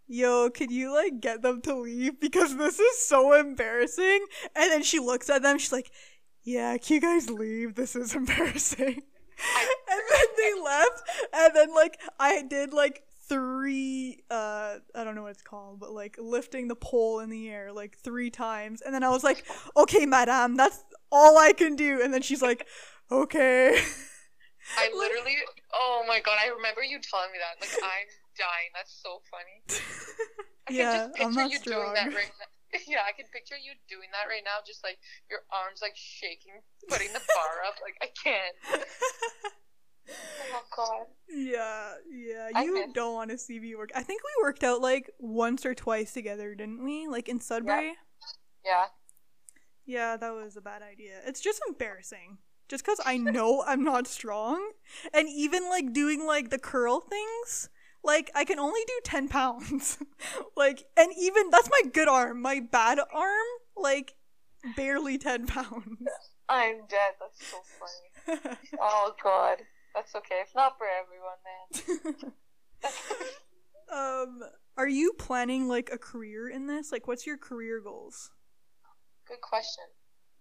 yo 0.08 0.50
could 0.50 0.72
you 0.72 0.94
like 0.94 1.20
get 1.20 1.42
them 1.42 1.62
to 1.62 1.76
leave? 1.76 2.20
Because 2.20 2.56
this 2.58 2.80
is 2.80 3.00
so 3.06 3.34
embarrassing. 3.34 4.26
And 4.56 4.72
then 4.72 4.84
she 4.84 5.00
looks 5.00 5.30
at 5.30 5.42
them 5.42 5.58
she's 5.58 5.72
like 5.72 5.92
yeah 6.44 6.78
can 6.78 6.96
you 6.96 7.02
guys 7.02 7.30
leave? 7.30 7.76
This 7.76 7.96
is 7.96 8.16
embarrassing. 8.16 9.02
And 9.90 10.02
then 10.10 10.26
they 10.38 10.62
left. 10.64 11.02
And 11.34 11.56
then 11.56 11.74
like 11.74 12.00
i 12.20 12.42
did 12.44 12.74
like 12.74 13.04
three 13.28 14.20
uh 14.30 14.76
i 14.94 15.04
don't 15.04 15.16
know 15.16 15.24
what 15.24 15.32
it's 15.32 15.42
called 15.42 15.80
but 15.80 15.92
like 15.92 16.16
lifting 16.20 16.68
the 16.68 16.76
pole 16.76 17.22
in 17.22 17.32
the 17.32 17.50
air 17.50 17.72
like 17.74 17.98
three 17.98 18.30
times. 18.30 18.82
And 18.82 18.94
then 18.94 19.04
i 19.04 19.10
was 19.10 19.24
like 19.24 19.46
okay 19.76 20.06
madam 20.06 20.56
that's 20.56 20.84
all 21.12 21.38
i 21.38 21.54
can 21.54 21.76
do. 21.76 22.02
And 22.04 22.14
then 22.14 22.22
she's 22.22 22.42
like 22.42 22.68
okay. 23.12 23.80
I 24.78 24.90
literally, 24.96 25.38
oh 25.74 26.04
my 26.08 26.20
god, 26.22 26.38
I 26.44 26.50
remember 26.50 26.84
you 26.84 27.00
telling 27.00 27.32
me 27.32 27.38
that. 27.38 27.62
Like, 27.62 27.84
I'm 27.84 28.08
dying. 28.38 28.72
That's 28.76 28.94
so 28.94 29.22
funny. 29.32 29.64
I 30.68 30.72
Yeah, 30.74 31.08
can 31.16 31.28
I'm 31.28 31.34
just 31.34 31.38
not 31.38 31.50
picture 31.52 31.70
you 31.70 31.76
doing 31.76 31.94
that 31.94 32.12
strong. 32.12 32.16
right 32.16 32.32
now. 32.40 32.50
Yeah, 32.88 33.08
I 33.08 33.14
can 33.16 33.28
picture 33.32 33.56
you 33.56 33.72
doing 33.88 34.10
that 34.12 34.28
right 34.28 34.44
now, 34.44 34.60
just 34.66 34.84
like 34.84 35.00
your 35.30 35.48
arms 35.48 35.80
like 35.82 35.96
shaking, 35.96 36.60
putting 36.90 37.14
the 37.14 37.22
bar 37.24 37.64
up. 37.66 37.76
Like, 37.82 37.96
I 38.02 38.10
can't. 38.12 38.56
Oh 40.54 40.62
god. 40.76 41.08
yeah 41.28 41.94
yeah 42.14 42.62
you 42.62 42.94
don't 42.94 43.16
want 43.16 43.32
to 43.32 43.38
see 43.40 43.60
me 43.60 43.76
work 43.76 43.90
i 43.96 44.04
think 44.04 44.22
we 44.24 44.44
worked 44.44 44.64
out 44.64 44.80
like 44.80 45.10
once 45.18 45.66
or 45.66 45.74
twice 45.74 46.14
together 46.14 46.54
didn't 46.54 46.84
we 46.84 47.08
like 47.08 47.28
in 47.28 47.40
sudbury 47.40 47.94
Yeah. 48.64 48.86
Yeah, 49.86 50.18
that 50.18 50.34
was 50.34 50.58
a 50.58 50.62
bad 50.62 50.82
idea. 50.82 51.20
It's 51.28 51.40
just 51.40 51.62
embarrassing. 51.68 52.40
Just 52.68 52.84
because 52.84 53.00
I 53.06 53.18
know 53.18 53.64
I'm 53.68 53.84
not 53.84 54.08
strong. 54.08 54.72
And 55.14 55.28
even 55.30 55.70
like 55.70 55.94
doing 55.94 56.26
like 56.26 56.50
the 56.50 56.58
curl 56.58 57.02
things, 57.02 57.70
like 58.06 58.32
I 58.36 58.46
can 58.46 58.60
only 58.60 58.82
do 58.88 58.94
10 59.04 59.28
pounds. 59.28 59.98
like, 60.58 60.86
and 60.96 61.12
even 61.20 61.50
that's 61.50 61.70
my 61.70 61.82
good 61.92 62.08
arm. 62.08 62.42
My 62.42 62.60
bad 62.60 63.00
arm, 63.14 63.48
like 63.76 64.16
barely 64.76 65.18
10 65.18 65.48
pounds. 65.48 66.08
I'm 66.50 66.86
dead. 66.88 67.14
That's 67.20 67.50
so 67.50 67.58
funny. 67.80 68.58
Oh 68.80 69.14
god. 69.22 69.58
That's 69.96 70.14
okay. 70.16 70.36
It's 70.42 70.54
not 70.54 70.78
for 70.78 70.86
everyone, 70.86 71.40
man. 71.48 72.34
um, 74.44 74.50
are 74.78 74.90
you 74.90 75.14
planning 75.14 75.70
like 75.70 75.90
a 75.92 75.98
career 75.98 76.50
in 76.50 76.68
this? 76.68 76.92
Like, 76.92 77.08
what's 77.08 77.26
your 77.26 77.38
career 77.38 77.80
goals? 77.80 78.30
Good 79.26 79.40
question. 79.42 79.86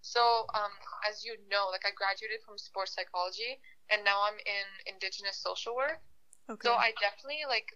So, 0.02 0.20
um, 0.54 0.74
as 1.08 1.24
you 1.24 1.36
know, 1.48 1.68
like 1.70 1.86
I 1.86 1.94
graduated 1.96 2.42
from 2.44 2.58
sports 2.58 2.94
psychology, 2.94 3.62
and 3.90 4.04
now 4.04 4.26
I'm 4.26 4.34
in 4.34 4.92
Indigenous 4.92 5.40
social 5.40 5.76
work. 5.76 6.02
Okay. 6.50 6.68
So 6.68 6.74
I 6.74 6.92
definitely 7.00 7.44
like 7.48 7.72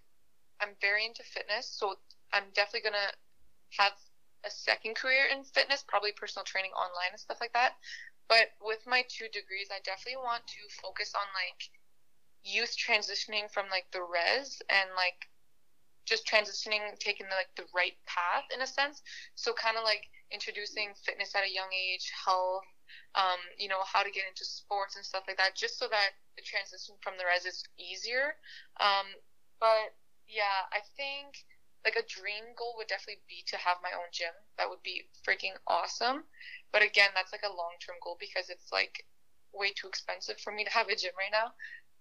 I'm 0.60 0.75
very 0.80 1.06
into 1.06 1.22
fitness, 1.22 1.68
so 1.70 1.96
I'm 2.32 2.44
definitely 2.54 2.90
gonna 2.90 3.12
have 3.78 3.92
a 4.44 4.50
second 4.50 4.94
career 4.96 5.26
in 5.32 5.44
fitness, 5.44 5.84
probably 5.87 6.12
personal 6.12 6.44
training 6.44 6.72
online 6.72 7.10
and 7.12 7.20
stuff 7.20 7.38
like 7.40 7.52
that. 7.52 7.75
But 8.28 8.52
with 8.60 8.87
my 8.87 9.04
two 9.08 9.26
degrees, 9.32 9.68
I 9.72 9.80
definitely 9.84 10.18
want 10.22 10.46
to 10.46 10.62
focus 10.82 11.14
on 11.14 11.26
like 11.34 11.70
youth 12.44 12.76
transitioning 12.76 13.50
from 13.50 13.66
like 13.70 13.87
the 13.92 14.02
res 14.02 14.62
and 14.68 14.90
like 14.96 15.28
just 16.08 16.26
transitioning, 16.26 16.82
taking 16.98 17.26
the, 17.28 17.36
like 17.36 17.52
the 17.56 17.68
right 17.74 17.94
path 18.06 18.44
in 18.54 18.62
a 18.62 18.66
sense. 18.66 19.02
So 19.34 19.52
kind 19.52 19.76
of 19.76 19.84
like 19.84 20.08
introducing 20.32 20.94
fitness 21.04 21.34
at 21.36 21.44
a 21.44 21.52
young 21.52 21.70
age, 21.72 22.10
health, 22.24 22.64
um, 23.14 23.40
you 23.58 23.68
know, 23.68 23.80
how 23.84 24.02
to 24.02 24.10
get 24.10 24.24
into 24.28 24.44
sports 24.44 24.96
and 24.96 25.04
stuff 25.04 25.24
like 25.28 25.36
that, 25.38 25.56
just 25.56 25.78
so 25.78 25.86
that 25.90 26.16
the 26.36 26.42
transition 26.42 26.96
from 27.02 27.14
the 27.18 27.24
res 27.28 27.44
is 27.44 27.64
easier. 27.78 28.36
Um, 28.80 29.06
but 29.60 29.92
yeah, 30.26 30.68
I 30.72 30.80
think 30.96 31.44
like 31.84 31.96
a 31.96 32.06
dream 32.08 32.52
goal 32.58 32.74
would 32.76 32.88
definitely 32.88 33.22
be 33.28 33.44
to 33.48 33.56
have 33.56 33.78
my 33.82 33.92
own 33.94 34.10
gym. 34.12 34.34
That 34.58 34.68
would 34.68 34.82
be 34.82 35.08
freaking 35.26 35.56
awesome. 35.66 36.24
But 36.72 36.82
again, 36.82 37.10
that's 37.14 37.32
like 37.32 37.46
a 37.46 37.52
long 37.54 37.78
term 37.84 37.96
goal 38.02 38.16
because 38.18 38.50
it's 38.50 38.72
like 38.72 39.04
way 39.52 39.72
too 39.72 39.88
expensive 39.88 40.38
for 40.40 40.52
me 40.52 40.64
to 40.64 40.70
have 40.70 40.88
a 40.88 40.96
gym 40.96 41.12
right 41.16 41.32
now. 41.32 41.52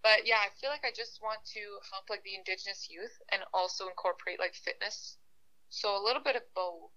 But 0.07 0.25
yeah, 0.25 0.39
I 0.39 0.47
feel 0.55 0.69
like 0.69 0.85
I 0.87 0.95
just 0.95 1.19
want 1.21 1.43
to 1.51 1.59
help 1.91 2.07
like 2.09 2.23
the 2.23 2.39
indigenous 2.39 2.87
youth 2.89 3.11
and 3.33 3.41
also 3.53 3.89
incorporate 3.91 4.39
like 4.39 4.55
fitness. 4.55 5.17
So 5.67 6.01
a 6.01 6.01
little 6.01 6.23
bit 6.23 6.37
of 6.37 6.43
both. 6.55 6.95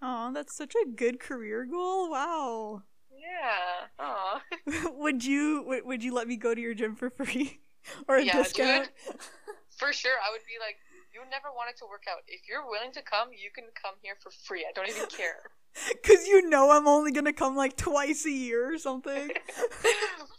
Oh, 0.00 0.30
that's 0.32 0.54
such 0.54 0.74
a 0.76 0.88
good 0.88 1.18
career 1.18 1.66
goal. 1.66 2.08
Wow. 2.08 2.82
Yeah. 3.10 3.90
Aw. 3.98 4.42
would 4.94 5.24
you 5.24 5.64
would, 5.66 5.84
would 5.84 6.04
you 6.04 6.14
let 6.14 6.28
me 6.28 6.36
go 6.36 6.54
to 6.54 6.60
your 6.60 6.72
gym 6.72 6.94
for 6.94 7.10
free 7.10 7.58
or 8.08 8.18
a 8.18 8.24
Yeah, 8.24 8.44
discount? 8.44 8.90
For 9.76 9.92
sure, 9.92 10.14
I 10.24 10.30
would 10.30 10.46
be 10.46 10.54
like, 10.60 10.76
you 11.12 11.22
never 11.32 11.48
wanted 11.50 11.76
to 11.78 11.86
work 11.86 12.04
out. 12.08 12.22
If 12.28 12.42
you're 12.48 12.64
willing 12.64 12.92
to 12.92 13.02
come, 13.02 13.30
you 13.32 13.50
can 13.52 13.64
come 13.74 13.96
here 14.02 14.14
for 14.22 14.30
free. 14.30 14.64
I 14.68 14.70
don't 14.72 14.88
even 14.88 15.08
care. 15.08 15.50
Cause 16.06 16.28
you 16.28 16.48
know 16.48 16.70
I'm 16.70 16.86
only 16.86 17.10
gonna 17.10 17.32
come 17.32 17.56
like 17.56 17.76
twice 17.76 18.24
a 18.24 18.30
year 18.30 18.72
or 18.72 18.78
something. 18.78 19.30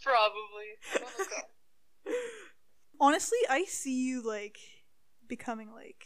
Probably. 0.03 0.69
Oh. 0.95 1.41
Honestly, 2.99 3.39
I 3.49 3.63
see 3.65 4.05
you 4.05 4.21
like 4.21 4.59
becoming 5.27 5.71
like 5.73 6.05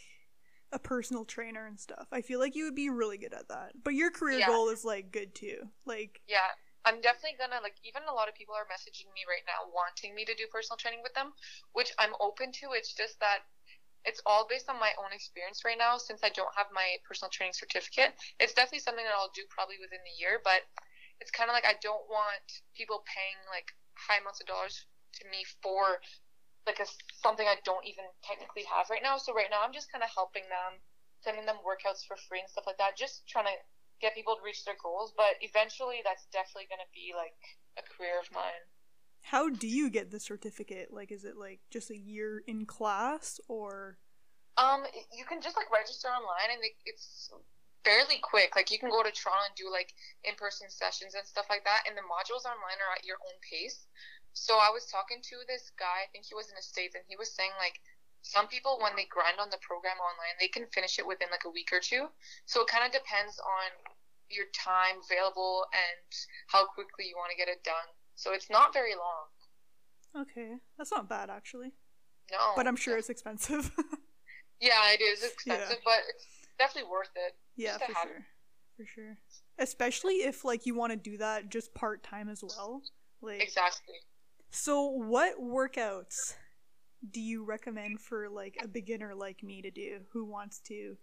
a 0.72 0.78
personal 0.78 1.24
trainer 1.24 1.66
and 1.66 1.78
stuff. 1.78 2.08
I 2.10 2.22
feel 2.22 2.40
like 2.40 2.56
you 2.56 2.64
would 2.64 2.74
be 2.74 2.90
really 2.90 3.18
good 3.18 3.34
at 3.34 3.48
that. 3.48 3.72
But 3.84 3.94
your 3.94 4.10
career 4.10 4.38
Yeah. 4.40 4.46
goal 4.46 4.68
is 4.70 4.84
like 4.84 5.12
good 5.12 5.34
too. 5.34 5.68
Like 5.84 6.20
Yeah, 6.26 6.48
I'm 6.84 7.00
definitely 7.00 7.38
gonna 7.38 7.60
like. 7.62 7.76
Even 7.84 8.02
a 8.08 8.14
lot 8.14 8.28
of 8.28 8.34
people 8.34 8.54
are 8.54 8.66
messaging 8.66 9.12
me 9.14 9.28
right 9.28 9.44
now, 9.46 9.70
wanting 9.70 10.14
me 10.14 10.24
to 10.24 10.34
do 10.34 10.46
personal 10.50 10.76
training 10.76 11.02
with 11.02 11.14
them, 11.14 11.32
which 11.72 11.92
I'm 11.98 12.14
open 12.20 12.50
to. 12.64 12.72
It's 12.72 12.94
just 12.94 13.20
that 13.20 13.44
it's 14.04 14.22
all 14.24 14.46
based 14.48 14.70
on 14.70 14.78
my 14.78 14.92
own 14.98 15.12
experience 15.12 15.64
right 15.64 15.78
now. 15.78 15.98
Since 15.98 16.22
I 16.22 16.30
don't 16.30 16.54
have 16.56 16.66
my 16.72 16.96
personal 17.06 17.30
training 17.30 17.54
certificate, 17.54 18.14
it's 18.40 18.54
definitely 18.54 18.80
something 18.80 19.04
that 19.04 19.14
I'll 19.14 19.34
do 19.34 19.42
probably 19.50 19.76
within 19.80 20.00
the 20.06 20.16
year. 20.18 20.40
But 20.42 20.62
it's 21.20 21.30
kind 21.30 21.50
of 21.50 21.54
like 21.54 21.66
I 21.66 21.76
don't 21.82 22.06
want 22.08 22.46
people 22.76 23.04
paying 23.06 23.38
like 23.50 23.70
high 23.96 24.20
amounts 24.20 24.40
of 24.40 24.46
dollars 24.46 24.86
to 25.20 25.24
me 25.28 25.44
for 25.62 26.00
like 26.66 26.80
a 26.80 26.86
something 27.22 27.46
I 27.46 27.56
don't 27.64 27.86
even 27.86 28.04
technically 28.22 28.64
have 28.66 28.90
right 28.90 29.02
now. 29.02 29.16
So 29.16 29.32
right 29.32 29.50
now 29.50 29.62
I'm 29.64 29.72
just 29.72 29.90
kind 29.90 30.02
of 30.02 30.10
helping 30.12 30.44
them, 30.50 30.82
sending 31.22 31.46
them 31.46 31.62
workouts 31.62 32.04
for 32.06 32.16
free 32.28 32.40
and 32.40 32.50
stuff 32.50 32.66
like 32.66 32.78
that. 32.78 32.98
Just 32.98 33.26
trying 33.26 33.46
to 33.46 33.56
get 34.02 34.14
people 34.14 34.36
to 34.36 34.42
reach 34.44 34.64
their 34.64 34.76
goals. 34.82 35.14
But 35.16 35.38
eventually, 35.40 36.02
that's 36.04 36.26
definitely 36.34 36.68
going 36.68 36.82
to 36.84 36.92
be 36.92 37.14
like 37.16 37.38
a 37.78 37.84
career 37.86 38.18
of 38.20 38.28
mine. 38.34 38.64
how 39.32 39.48
do 39.50 39.66
you 39.66 39.90
get 39.90 40.10
the 40.10 40.20
certificate? 40.20 40.92
Like 40.92 41.10
is 41.10 41.24
it 41.24 41.36
like 41.36 41.60
just 41.70 41.90
a 41.90 41.98
year 41.98 42.42
in 42.46 42.66
class 42.66 43.40
or 43.48 43.98
Um, 44.56 44.84
you 45.12 45.24
can 45.24 45.40
just 45.42 45.56
like 45.56 45.70
register 45.70 46.08
online, 46.08 46.50
and 46.54 46.60
it's 46.86 47.30
fairly 47.84 48.18
quick. 48.22 48.56
Like 48.56 48.70
you 48.70 48.78
can 48.78 48.90
go 48.90 49.02
to 49.02 49.12
Toronto 49.12 49.46
and 49.46 49.54
do 49.54 49.70
like 49.70 49.94
in-person 50.24 50.70
sessions 50.70 51.14
and 51.14 51.26
stuff 51.26 51.46
like 51.50 51.64
that, 51.64 51.84
and 51.86 51.94
the 51.96 52.06
modules 52.06 52.46
online 52.46 52.78
are 52.82 52.94
at 52.96 53.04
your 53.04 53.18
own 53.22 53.36
pace. 53.44 53.86
So 54.36 54.60
I 54.60 54.68
was 54.68 54.84
talking 54.92 55.24
to 55.32 55.36
this 55.48 55.72
guy, 55.80 56.04
I 56.04 56.08
think 56.12 56.28
he 56.28 56.36
was 56.36 56.52
in 56.52 56.56
the 56.60 56.62
States, 56.62 56.92
and 56.94 57.02
he 57.08 57.16
was 57.16 57.32
saying 57.32 57.56
like 57.56 57.80
some 58.20 58.46
people 58.46 58.76
when 58.84 58.92
they 58.92 59.08
grind 59.08 59.40
on 59.40 59.48
the 59.48 59.56
program 59.64 59.96
online, 59.96 60.36
they 60.36 60.52
can 60.52 60.68
finish 60.76 60.98
it 61.00 61.06
within 61.08 61.32
like 61.32 61.48
a 61.48 61.50
week 61.50 61.72
or 61.72 61.80
two. 61.80 62.12
So 62.44 62.60
it 62.60 62.68
kind 62.68 62.84
of 62.84 62.92
depends 62.92 63.40
on 63.40 63.68
your 64.28 64.46
time 64.52 65.00
available 65.00 65.64
and 65.72 66.04
how 66.52 66.66
quickly 66.68 67.08
you 67.08 67.16
want 67.16 67.32
to 67.32 67.38
get 67.38 67.48
it 67.48 67.64
done. 67.64 67.88
So 68.14 68.34
it's 68.36 68.50
not 68.50 68.74
very 68.76 68.92
long. 68.92 69.32
Okay. 70.26 70.60
That's 70.76 70.92
not 70.92 71.08
bad 71.08 71.30
actually. 71.30 71.72
No. 72.30 72.52
But 72.56 72.66
I'm 72.66 72.76
sure 72.76 72.98
it's 72.98 73.10
expensive. 73.10 73.72
Yeah, 74.58 74.90
it 74.92 75.02
is 75.02 75.22
expensive, 75.22 75.78
but 75.84 76.00
it's 76.08 76.24
definitely 76.58 76.90
worth 76.90 77.10
it. 77.14 77.34
yeah, 77.56 77.76
for 77.76 77.92
sure. 77.92 78.24
For 78.76 78.86
sure. 78.86 79.18
Especially 79.58 80.14
if 80.24 80.44
like 80.46 80.64
you 80.64 80.74
want 80.74 80.92
to 80.92 80.96
do 80.96 81.18
that 81.18 81.50
just 81.50 81.74
part 81.74 82.02
time 82.02 82.30
as 82.30 82.42
well. 82.42 82.80
Like 83.20 83.42
Exactly. 83.42 83.96
So, 84.50 84.82
what 84.86 85.40
workouts 85.40 86.34
do 87.10 87.20
you 87.20 87.44
recommend 87.44 88.00
for 88.00 88.28
like 88.28 88.56
a 88.62 88.68
beginner 88.68 89.14
like 89.14 89.42
me 89.42 89.62
to 89.62 89.70
do 89.70 90.00
who 90.12 90.24
wants 90.24 90.60
to 90.60 90.96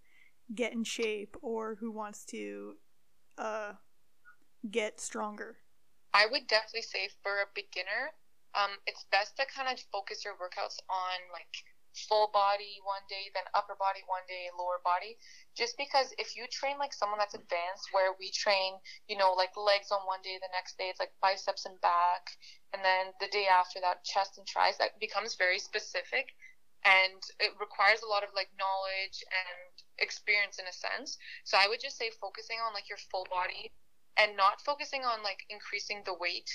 get 0.54 0.72
in 0.72 0.84
shape 0.84 1.36
or 1.42 1.76
who 1.76 1.90
wants 1.90 2.24
to 2.26 2.74
uh 3.38 3.72
get 4.70 5.00
stronger? 5.00 5.56
I 6.12 6.26
would 6.30 6.46
definitely 6.46 6.82
say 6.82 7.08
for 7.22 7.42
a 7.42 7.46
beginner, 7.54 8.14
um, 8.54 8.70
it's 8.86 9.04
best 9.10 9.36
to 9.36 9.46
kind 9.46 9.68
of 9.68 9.82
focus 9.90 10.24
your 10.24 10.34
workouts 10.34 10.78
on 10.88 11.18
like 11.32 11.64
full 11.94 12.30
body 12.32 12.78
one 12.84 13.06
day, 13.08 13.30
then 13.34 13.44
upper 13.54 13.74
body 13.78 14.02
one 14.06 14.26
day, 14.28 14.50
lower 14.58 14.82
body. 14.82 15.16
Just 15.56 15.76
because 15.78 16.12
if 16.18 16.36
you 16.36 16.46
train 16.50 16.78
like 16.78 16.92
someone 16.92 17.18
that's 17.18 17.34
advanced, 17.34 17.90
where 17.92 18.12
we 18.18 18.30
train, 18.30 18.78
you 19.08 19.16
know, 19.16 19.32
like 19.32 19.56
legs 19.56 19.90
on 19.90 20.06
one 20.06 20.22
day, 20.22 20.38
the 20.42 20.52
next 20.52 20.76
day 20.78 20.90
it's 20.90 21.00
like 21.00 21.14
biceps 21.22 21.66
and 21.66 21.80
back, 21.80 22.34
and 22.72 22.84
then 22.84 23.14
the 23.20 23.30
day 23.30 23.46
after 23.46 23.80
that, 23.80 24.04
chest 24.04 24.38
and 24.38 24.46
tris, 24.46 24.76
that 24.78 24.98
becomes 25.00 25.36
very 25.36 25.58
specific. 25.58 26.34
And 26.84 27.22
it 27.40 27.56
requires 27.58 28.02
a 28.02 28.10
lot 28.10 28.24
of 28.24 28.30
like 28.36 28.52
knowledge 28.60 29.24
and 29.32 29.72
experience 29.98 30.58
in 30.58 30.66
a 30.68 30.72
sense. 30.72 31.16
So 31.44 31.56
I 31.56 31.66
would 31.66 31.80
just 31.80 31.96
say 31.96 32.10
focusing 32.20 32.58
on 32.60 32.74
like 32.74 32.88
your 32.90 33.00
full 33.10 33.26
body 33.30 33.72
and 34.18 34.36
not 34.36 34.60
focusing 34.60 35.02
on 35.04 35.22
like 35.22 35.46
increasing 35.48 36.02
the 36.04 36.12
weight 36.12 36.50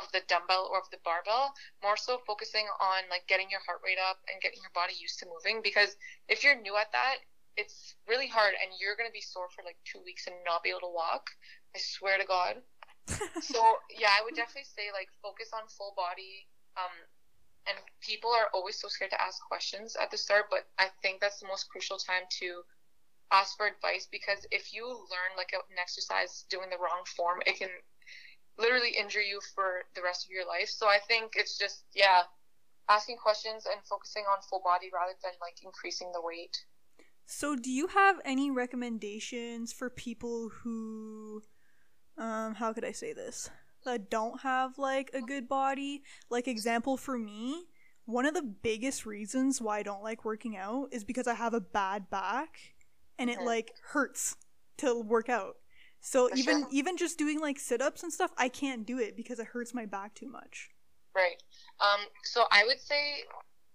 of 0.00 0.10
the 0.12 0.24
dumbbell 0.26 0.68
or 0.72 0.80
of 0.80 0.88
the 0.90 1.02
barbell, 1.04 1.52
more 1.82 1.96
so 1.96 2.18
focusing 2.26 2.66
on 2.80 3.04
like 3.12 3.28
getting 3.28 3.50
your 3.50 3.60
heart 3.68 3.84
rate 3.84 4.00
up 4.00 4.18
and 4.32 4.40
getting 4.40 4.58
your 4.64 4.74
body 4.74 4.94
used 4.96 5.20
to 5.20 5.28
moving. 5.28 5.60
Because 5.62 5.96
if 6.28 6.42
you're 6.42 6.56
new 6.56 6.76
at 6.76 6.92
that, 6.92 7.20
it's 7.56 7.94
really 8.08 8.28
hard 8.28 8.56
and 8.56 8.72
you're 8.80 8.96
going 8.96 9.08
to 9.08 9.12
be 9.12 9.20
sore 9.20 9.52
for 9.52 9.62
like 9.62 9.76
two 9.84 10.00
weeks 10.00 10.26
and 10.26 10.36
not 10.48 10.62
be 10.62 10.70
able 10.70 10.88
to 10.88 10.94
walk. 10.94 11.28
I 11.76 11.78
swear 11.78 12.16
to 12.16 12.24
God. 12.24 12.62
so 13.42 13.60
yeah, 13.92 14.14
I 14.14 14.24
would 14.24 14.34
definitely 14.34 14.68
say 14.70 14.88
like 14.94 15.12
focus 15.20 15.52
on 15.52 15.68
full 15.68 15.92
body. 15.96 16.48
Um, 16.78 16.94
and 17.68 17.76
people 18.00 18.32
are 18.32 18.48
always 18.54 18.80
so 18.80 18.88
scared 18.88 19.12
to 19.12 19.20
ask 19.20 19.42
questions 19.44 19.94
at 20.00 20.10
the 20.10 20.16
start, 20.16 20.46
but 20.48 20.66
I 20.78 20.88
think 21.02 21.20
that's 21.20 21.40
the 21.40 21.46
most 21.46 21.68
crucial 21.68 21.98
time 21.98 22.24
to 22.40 22.64
ask 23.30 23.56
for 23.56 23.66
advice 23.66 24.08
because 24.10 24.46
if 24.50 24.74
you 24.74 24.86
learn 24.86 25.36
like 25.36 25.52
an 25.52 25.60
exercise 25.78 26.44
doing 26.50 26.70
the 26.70 26.78
wrong 26.78 27.04
form, 27.16 27.40
it 27.46 27.58
can 27.58 27.70
literally 28.60 28.90
injure 28.90 29.22
you 29.22 29.40
for 29.54 29.84
the 29.94 30.02
rest 30.02 30.26
of 30.26 30.30
your 30.30 30.46
life. 30.46 30.68
So 30.68 30.86
I 30.88 30.98
think 31.08 31.32
it's 31.36 31.58
just 31.58 31.84
yeah, 31.94 32.22
asking 32.88 33.16
questions 33.18 33.66
and 33.66 33.84
focusing 33.86 34.24
on 34.24 34.42
full 34.42 34.62
body 34.64 34.90
rather 34.92 35.14
than 35.22 35.32
like 35.40 35.62
increasing 35.64 36.12
the 36.12 36.22
weight. 36.22 36.56
So 37.26 37.54
do 37.56 37.70
you 37.70 37.86
have 37.88 38.20
any 38.24 38.50
recommendations 38.50 39.72
for 39.72 39.88
people 39.90 40.48
who 40.62 41.42
um 42.18 42.54
how 42.56 42.72
could 42.72 42.84
I 42.84 42.92
say 42.92 43.12
this? 43.12 43.50
That 43.84 44.10
don't 44.10 44.40
have 44.42 44.78
like 44.78 45.10
a 45.14 45.22
good 45.22 45.48
body? 45.48 46.02
Like 46.30 46.48
example 46.48 46.96
for 46.96 47.18
me, 47.18 47.66
one 48.04 48.26
of 48.26 48.34
the 48.34 48.42
biggest 48.42 49.06
reasons 49.06 49.60
why 49.60 49.78
I 49.78 49.82
don't 49.82 50.02
like 50.02 50.24
working 50.24 50.56
out 50.56 50.88
is 50.92 51.04
because 51.04 51.26
I 51.26 51.34
have 51.34 51.54
a 51.54 51.60
bad 51.60 52.10
back 52.10 52.74
and 53.18 53.30
it 53.30 53.38
Mhm. 53.38 53.46
like 53.46 53.72
hurts 53.92 54.36
to 54.78 55.00
work 55.00 55.28
out. 55.28 55.56
So 56.00 56.28
For 56.28 56.36
even 56.36 56.60
sure. 56.60 56.68
even 56.72 56.96
just 56.96 57.18
doing 57.18 57.40
like 57.40 57.58
sit-ups 57.58 58.02
and 58.02 58.12
stuff, 58.12 58.30
I 58.38 58.48
can't 58.48 58.86
do 58.86 58.98
it 58.98 59.16
because 59.16 59.38
it 59.38 59.48
hurts 59.48 59.74
my 59.74 59.86
back 59.86 60.14
too 60.14 60.28
much. 60.28 60.70
Right. 61.14 61.42
Um, 61.80 62.00
so 62.24 62.44
I 62.50 62.64
would 62.64 62.80
say 62.80 63.24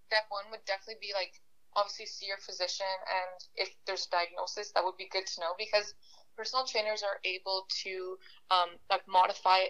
step 0.08 0.25
one 0.29 0.46
would 0.51 0.63
definitely 0.65 1.01
be 1.01 1.13
like 1.13 1.34
obviously 1.75 2.05
see 2.05 2.25
your 2.25 2.38
physician 2.38 2.88
and 3.12 3.44
if 3.55 3.75
there's 3.86 4.08
a 4.08 4.15
diagnosis 4.15 4.72
that 4.72 4.84
would 4.84 4.96
be 4.98 5.10
good 5.12 5.27
to 5.27 5.41
know 5.41 5.51
because 5.60 5.94
personal 6.38 6.65
trainers 6.65 7.03
are 7.03 7.20
able 7.25 7.67
to 7.84 8.17
um, 8.50 8.79
like 8.89 9.01
modify 9.08 9.67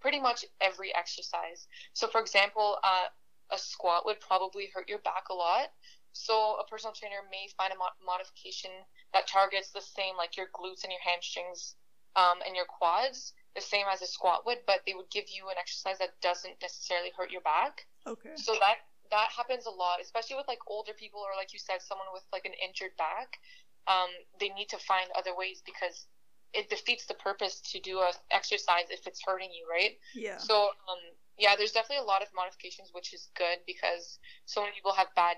pretty 0.00 0.20
much 0.20 0.44
every 0.60 0.94
exercise. 0.94 1.66
So 1.94 2.08
for 2.08 2.20
example, 2.20 2.76
uh, 2.84 3.08
a 3.50 3.58
squat 3.58 4.04
would 4.04 4.20
probably 4.20 4.68
hurt 4.74 4.88
your 4.88 4.98
back 4.98 5.30
a 5.30 5.34
lot. 5.34 5.72
So 6.12 6.56
a 6.60 6.66
personal 6.68 6.92
trainer 6.92 7.24
may 7.30 7.48
find 7.56 7.72
a 7.72 7.76
mod- 7.76 7.96
modification 8.04 8.70
that 9.12 9.26
targets 9.26 9.70
the 9.70 9.80
same 9.80 10.16
like 10.16 10.36
your 10.36 10.48
glutes 10.52 10.84
and 10.84 10.92
your 10.92 11.04
hamstrings 11.04 11.74
um, 12.16 12.40
and 12.44 12.56
your 12.56 12.64
quads 12.64 13.32
the 13.54 13.62
same 13.62 13.86
as 13.92 14.02
a 14.02 14.06
squat 14.06 14.44
would, 14.44 14.58
but 14.66 14.80
they 14.86 14.92
would 14.92 15.08
give 15.10 15.24
you 15.28 15.48
an 15.48 15.56
exercise 15.58 15.98
that 15.98 16.20
doesn't 16.20 16.60
necessarily 16.60 17.10
hurt 17.16 17.30
your 17.30 17.40
back. 17.40 17.86
Okay. 18.06 18.36
So 18.36 18.52
that 18.60 18.84
that 19.10 19.28
happens 19.34 19.66
a 19.66 19.70
lot, 19.70 20.00
especially 20.00 20.36
with 20.36 20.48
like 20.48 20.58
older 20.66 20.92
people 20.92 21.20
or 21.20 21.36
like 21.36 21.52
you 21.52 21.58
said, 21.58 21.80
someone 21.80 22.08
with 22.12 22.24
like 22.32 22.44
an 22.44 22.52
injured 22.62 22.96
back. 22.98 23.38
Um, 23.86 24.10
they 24.40 24.50
need 24.50 24.68
to 24.70 24.78
find 24.78 25.08
other 25.16 25.30
ways 25.36 25.62
because 25.64 26.06
it 26.52 26.68
defeats 26.68 27.06
the 27.06 27.14
purpose 27.14 27.60
to 27.72 27.80
do 27.80 27.98
a 27.98 28.10
exercise 28.30 28.90
if 28.90 29.06
it's 29.06 29.20
hurting 29.24 29.50
you, 29.52 29.66
right? 29.70 29.96
Yeah. 30.14 30.38
So 30.38 30.74
um, 30.90 31.00
yeah, 31.38 31.54
there's 31.56 31.72
definitely 31.72 32.04
a 32.04 32.08
lot 32.08 32.22
of 32.22 32.28
modifications, 32.34 32.90
which 32.92 33.14
is 33.14 33.28
good 33.36 33.58
because 33.66 34.18
so 34.44 34.60
many 34.60 34.74
people 34.74 34.92
have 34.92 35.08
bad 35.14 35.36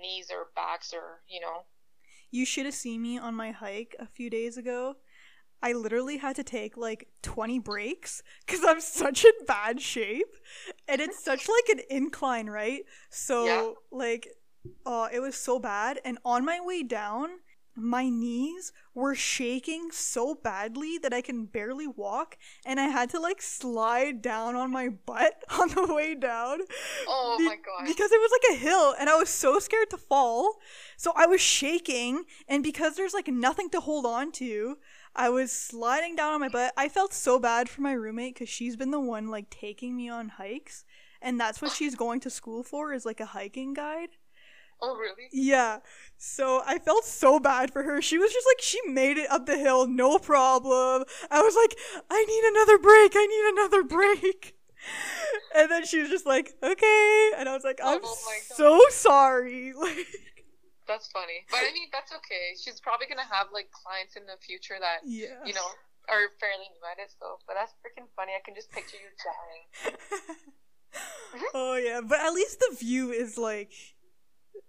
knees 0.00 0.28
or 0.30 0.48
backs 0.54 0.92
or 0.92 1.22
you 1.28 1.40
know. 1.40 1.64
You 2.30 2.44
should 2.44 2.64
have 2.64 2.74
seen 2.74 3.00
me 3.00 3.16
on 3.16 3.34
my 3.34 3.52
hike 3.52 3.94
a 3.98 4.06
few 4.06 4.28
days 4.28 4.56
ago. 4.56 4.96
I 5.62 5.72
literally 5.72 6.18
had 6.18 6.36
to 6.36 6.44
take 6.44 6.76
like 6.76 7.08
20 7.22 7.58
breaks 7.58 8.22
because 8.46 8.64
I'm 8.64 8.80
such 8.80 9.24
in 9.24 9.32
bad 9.46 9.80
shape. 9.80 10.26
And 10.88 11.00
it's 11.00 11.22
such 11.24 11.48
like 11.48 11.78
an 11.78 11.84
incline, 11.90 12.48
right? 12.48 12.82
So, 13.10 13.44
Yeah. 13.46 13.72
like, 13.90 14.28
oh, 14.86 15.08
it 15.12 15.20
was 15.20 15.36
so 15.36 15.58
bad. 15.58 16.00
And 16.04 16.18
on 16.24 16.44
my 16.44 16.60
way 16.60 16.82
down, 16.82 17.30
my 17.76 18.08
knees 18.08 18.72
were 18.94 19.16
shaking 19.16 19.88
so 19.90 20.32
badly 20.36 20.96
that 20.98 21.12
I 21.12 21.20
can 21.20 21.46
barely 21.46 21.88
walk. 21.88 22.36
And 22.64 22.78
I 22.78 22.84
had 22.84 23.10
to 23.10 23.20
like 23.20 23.42
slide 23.42 24.22
down 24.22 24.54
on 24.54 24.70
my 24.70 24.88
butt 24.90 25.42
on 25.58 25.68
the 25.70 25.92
way 25.92 26.14
down. 26.14 26.60
Oh 27.08 27.36
Be- 27.38 27.46
my 27.46 27.56
god. 27.56 27.84
Because 27.86 28.12
it 28.12 28.20
was 28.20 28.30
like 28.30 28.56
a 28.56 28.60
hill 28.60 28.94
and 28.98 29.08
I 29.10 29.16
was 29.16 29.28
so 29.28 29.58
scared 29.58 29.90
to 29.90 29.96
fall. 29.96 30.56
So 30.96 31.12
I 31.16 31.26
was 31.26 31.40
shaking 31.40 32.24
and 32.48 32.62
because 32.62 32.94
there's 32.96 33.14
like 33.14 33.28
nothing 33.28 33.70
to 33.70 33.80
hold 33.80 34.06
on 34.06 34.30
to, 34.32 34.76
I 35.16 35.28
was 35.30 35.52
sliding 35.52 36.16
down 36.16 36.32
on 36.34 36.40
my 36.40 36.48
butt. 36.48 36.72
I 36.76 36.88
felt 36.88 37.12
so 37.14 37.38
bad 37.38 37.68
for 37.68 37.80
my 37.82 37.92
roommate 37.92 38.36
cuz 38.36 38.48
she's 38.48 38.76
been 38.76 38.90
the 38.90 39.00
one 39.00 39.28
like 39.28 39.50
taking 39.50 39.96
me 39.96 40.08
on 40.08 40.28
hikes 40.30 40.84
and 41.22 41.40
that's 41.40 41.62
what 41.62 41.72
she's 41.72 41.94
going 41.94 42.20
to 42.20 42.30
school 42.30 42.62
for 42.62 42.92
is 42.92 43.06
like 43.06 43.20
a 43.20 43.26
hiking 43.26 43.74
guide. 43.74 44.10
Oh 44.80 44.96
really? 44.96 45.28
Yeah. 45.32 45.78
So 46.16 46.62
I 46.66 46.78
felt 46.78 47.04
so 47.04 47.38
bad 47.40 47.72
for 47.72 47.82
her. 47.82 48.00
She 48.00 48.18
was 48.18 48.32
just 48.32 48.46
like 48.46 48.60
she 48.60 48.80
made 48.86 49.18
it 49.18 49.30
up 49.30 49.46
the 49.46 49.56
hill 49.58 49.86
no 49.86 50.18
problem. 50.18 51.04
I 51.30 51.42
was 51.42 51.56
like 51.56 51.76
I 52.10 52.24
need 52.24 52.44
another 52.44 52.78
break. 52.78 53.12
I 53.14 53.26
need 53.26 53.58
another 53.60 53.82
break. 53.82 54.54
And 55.54 55.70
then 55.70 55.86
she 55.86 56.00
was 56.00 56.10
just 56.10 56.26
like, 56.26 56.52
"Okay." 56.62 57.30
And 57.38 57.48
I 57.48 57.54
was 57.54 57.64
like, 57.64 57.80
oh 57.82 57.94
"I'm 57.94 58.00
Oh 58.02 58.16
my 58.26 58.38
God. 58.48 58.56
so 58.56 58.80
sorry." 58.90 59.72
Like 59.76 60.06
That's 60.86 61.08
funny. 61.08 61.48
But 61.50 61.64
I 61.64 61.72
mean, 61.72 61.88
that's 61.92 62.12
okay. 62.12 62.52
She's 62.60 62.80
probably 62.80 63.06
gonna 63.06 63.28
have 63.30 63.48
like 63.52 63.70
clients 63.72 64.16
in 64.16 64.26
the 64.26 64.36
future 64.40 64.76
that 64.80 65.00
yeah. 65.04 65.40
you 65.44 65.54
know 65.54 65.68
are 66.08 66.28
fairly 66.40 66.68
new 66.68 66.84
at 66.84 67.00
it. 67.00 67.12
So, 67.18 67.38
but 67.46 67.56
that's 67.56 67.72
freaking 67.80 68.08
funny. 68.16 68.32
I 68.36 68.42
can 68.44 68.54
just 68.54 68.70
picture 68.70 68.96
you 69.00 69.08
dying. 69.24 69.96
oh 71.54 71.76
yeah, 71.76 72.00
but 72.04 72.20
at 72.20 72.32
least 72.32 72.60
the 72.60 72.76
view 72.76 73.10
is 73.12 73.38
like 73.38 73.72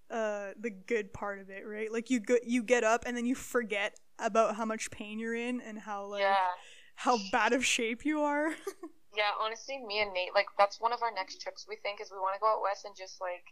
uh 0.10 0.52
the 0.60 0.70
good 0.70 1.12
part 1.14 1.40
of 1.40 1.50
it, 1.50 1.68
right? 1.68 1.92
Like 1.92 2.10
you 2.10 2.20
go- 2.20 2.44
you 2.46 2.64
get 2.64 2.84
up 2.84 3.04
and 3.06 3.16
then 3.16 3.26
you 3.26 3.36
forget 3.36 3.96
about 4.20 4.56
how 4.56 4.66
much 4.66 4.92
pain 4.92 5.20
you're 5.20 5.36
in 5.36 5.62
and 5.62 5.80
how 5.80 6.06
like 6.06 6.22
yeah, 6.22 6.56
how 6.96 7.20
bad 7.32 7.54
of 7.54 7.66
shape 7.66 8.06
you 8.06 8.22
are. 8.22 8.50
yeah. 9.18 9.32
Honestly, 9.42 9.80
me 9.86 10.00
and 10.00 10.14
Nate, 10.14 10.34
like 10.34 10.48
that's 10.58 10.80
one 10.80 10.94
of 10.94 11.02
our 11.02 11.12
next 11.14 11.42
trips. 11.42 11.66
We 11.68 11.76
think 11.84 12.00
is 12.00 12.12
we 12.12 12.18
want 12.20 12.36
to 12.36 12.40
go 12.40 12.48
out 12.48 12.62
west 12.62 12.86
and 12.86 12.96
just 12.96 13.20
like 13.20 13.44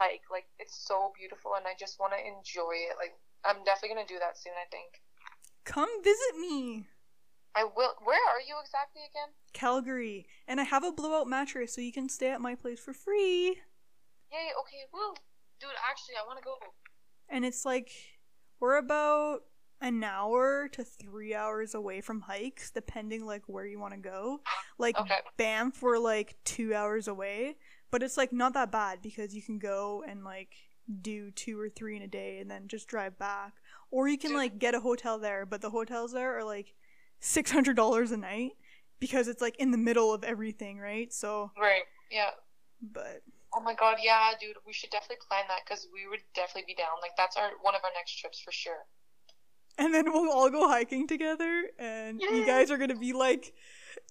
hike. 0.00 0.24
Like 0.30 0.48
it's 0.58 0.74
so 0.74 1.12
beautiful, 1.16 1.52
and 1.56 1.66
I 1.66 1.76
just 1.78 2.00
want 2.00 2.14
to 2.16 2.18
enjoy 2.18 2.88
it. 2.88 2.96
Like 2.96 3.12
I'm 3.44 3.62
definitely 3.64 3.96
gonna 3.96 4.08
do 4.08 4.18
that 4.18 4.40
soon. 4.40 4.56
I 4.56 4.66
think. 4.72 5.04
Come 5.64 5.90
visit 6.02 6.40
me. 6.40 6.88
I 7.54 7.64
will. 7.64 7.94
Where 8.02 8.24
are 8.32 8.40
you 8.40 8.56
exactly 8.62 9.02
again? 9.02 9.34
Calgary, 9.52 10.26
and 10.48 10.60
I 10.60 10.64
have 10.64 10.84
a 10.84 10.92
blowout 10.92 11.28
mattress, 11.28 11.74
so 11.74 11.80
you 11.80 11.92
can 11.92 12.08
stay 12.08 12.30
at 12.30 12.40
my 12.40 12.54
place 12.54 12.80
for 12.80 12.94
free. 12.94 13.60
Yay. 14.32 14.50
Okay. 14.60 14.88
Woo. 14.92 15.14
Dude, 15.60 15.70
actually, 15.88 16.14
I 16.16 16.26
want 16.26 16.38
to 16.38 16.44
go. 16.44 16.54
And 17.28 17.44
it's 17.44 17.64
like 17.64 17.90
we're 18.60 18.78
about 18.78 19.40
an 19.80 20.04
hour 20.04 20.68
to 20.72 20.84
three 20.84 21.34
hours 21.34 21.74
away 21.74 22.00
from 22.00 22.20
hikes, 22.20 22.70
depending 22.70 23.24
like 23.24 23.42
where 23.46 23.66
you 23.66 23.78
want 23.78 23.94
to 23.94 24.00
go. 24.00 24.40
Like 24.78 24.98
Okay. 24.98 25.18
Banff, 25.36 25.82
we're 25.82 25.98
like 25.98 26.36
two 26.44 26.74
hours 26.74 27.08
away, 27.08 27.56
but 27.90 28.02
it's 28.02 28.16
like 28.16 28.32
not 28.32 28.54
that 28.54 28.70
bad 28.72 29.00
because 29.02 29.34
you 29.34 29.42
can 29.42 29.58
go 29.58 30.04
and 30.06 30.24
like 30.24 30.54
do 31.02 31.30
two 31.30 31.58
or 31.60 31.68
three 31.68 31.96
in 31.96 32.02
a 32.02 32.08
day 32.08 32.38
and 32.40 32.50
then 32.50 32.66
just 32.68 32.88
drive 32.88 33.18
back, 33.18 33.54
or 33.90 34.08
you 34.08 34.18
can 34.18 34.34
like 34.34 34.58
get 34.58 34.74
a 34.74 34.80
hotel 34.80 35.18
there. 35.18 35.46
But 35.46 35.60
the 35.60 35.70
hotels 35.70 36.12
there 36.12 36.36
are 36.38 36.44
like 36.44 36.74
six 37.20 37.50
hundred 37.50 37.76
dollars 37.76 38.10
a 38.12 38.16
night 38.16 38.52
because 38.98 39.28
it's 39.28 39.40
like 39.42 39.56
in 39.58 39.70
the 39.70 39.78
middle 39.78 40.12
of 40.12 40.24
everything, 40.24 40.78
right? 40.78 41.12
So, 41.12 41.52
Right. 41.58 41.82
Yeah. 42.10 42.30
but 42.82 43.22
Oh 43.52 43.60
my 43.60 43.74
god, 43.74 43.96
yeah, 44.02 44.30
dude, 44.40 44.56
we 44.64 44.72
should 44.72 44.90
definitely 44.90 45.16
plan 45.26 45.42
that 45.48 45.60
because 45.64 45.88
we 45.92 46.06
would 46.08 46.20
definitely 46.34 46.72
be 46.72 46.74
down. 46.76 47.00
Like 47.02 47.12
that's 47.16 47.36
our 47.36 47.50
one 47.62 47.74
of 47.74 47.80
our 47.82 47.90
next 47.96 48.16
trips 48.18 48.40
for 48.40 48.52
sure. 48.52 48.86
and 49.78 49.94
then 49.94 50.12
we'll 50.12 50.30
all 50.30 50.50
go 50.50 50.68
hiking 50.68 51.06
together 51.06 51.64
and 51.78 52.20
you 52.20 52.44
guys 52.46 52.70
are 52.70 52.76
gonna 52.78 52.94
be 52.98 53.12
like 53.12 53.52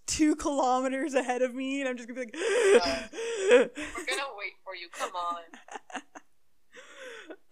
two 0.06 0.36
kilometers 0.36 1.14
ahead 1.14 1.42
of 1.42 1.54
me 1.54 1.80
and 1.82 1.90
i'm 1.90 1.96
just 1.98 2.08
gonna 2.10 2.20
be 2.20 2.26
like 2.26 2.36
We're 3.52 3.60
gonna 4.08 4.24
wait 4.38 4.54
for 4.64 4.76
you. 4.76 4.88
Come 4.92 5.12
on. 5.16 6.02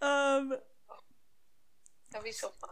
Um, 0.00 0.54
That'd 2.12 2.24
be 2.24 2.32
so 2.32 2.48
fun. 2.60 2.70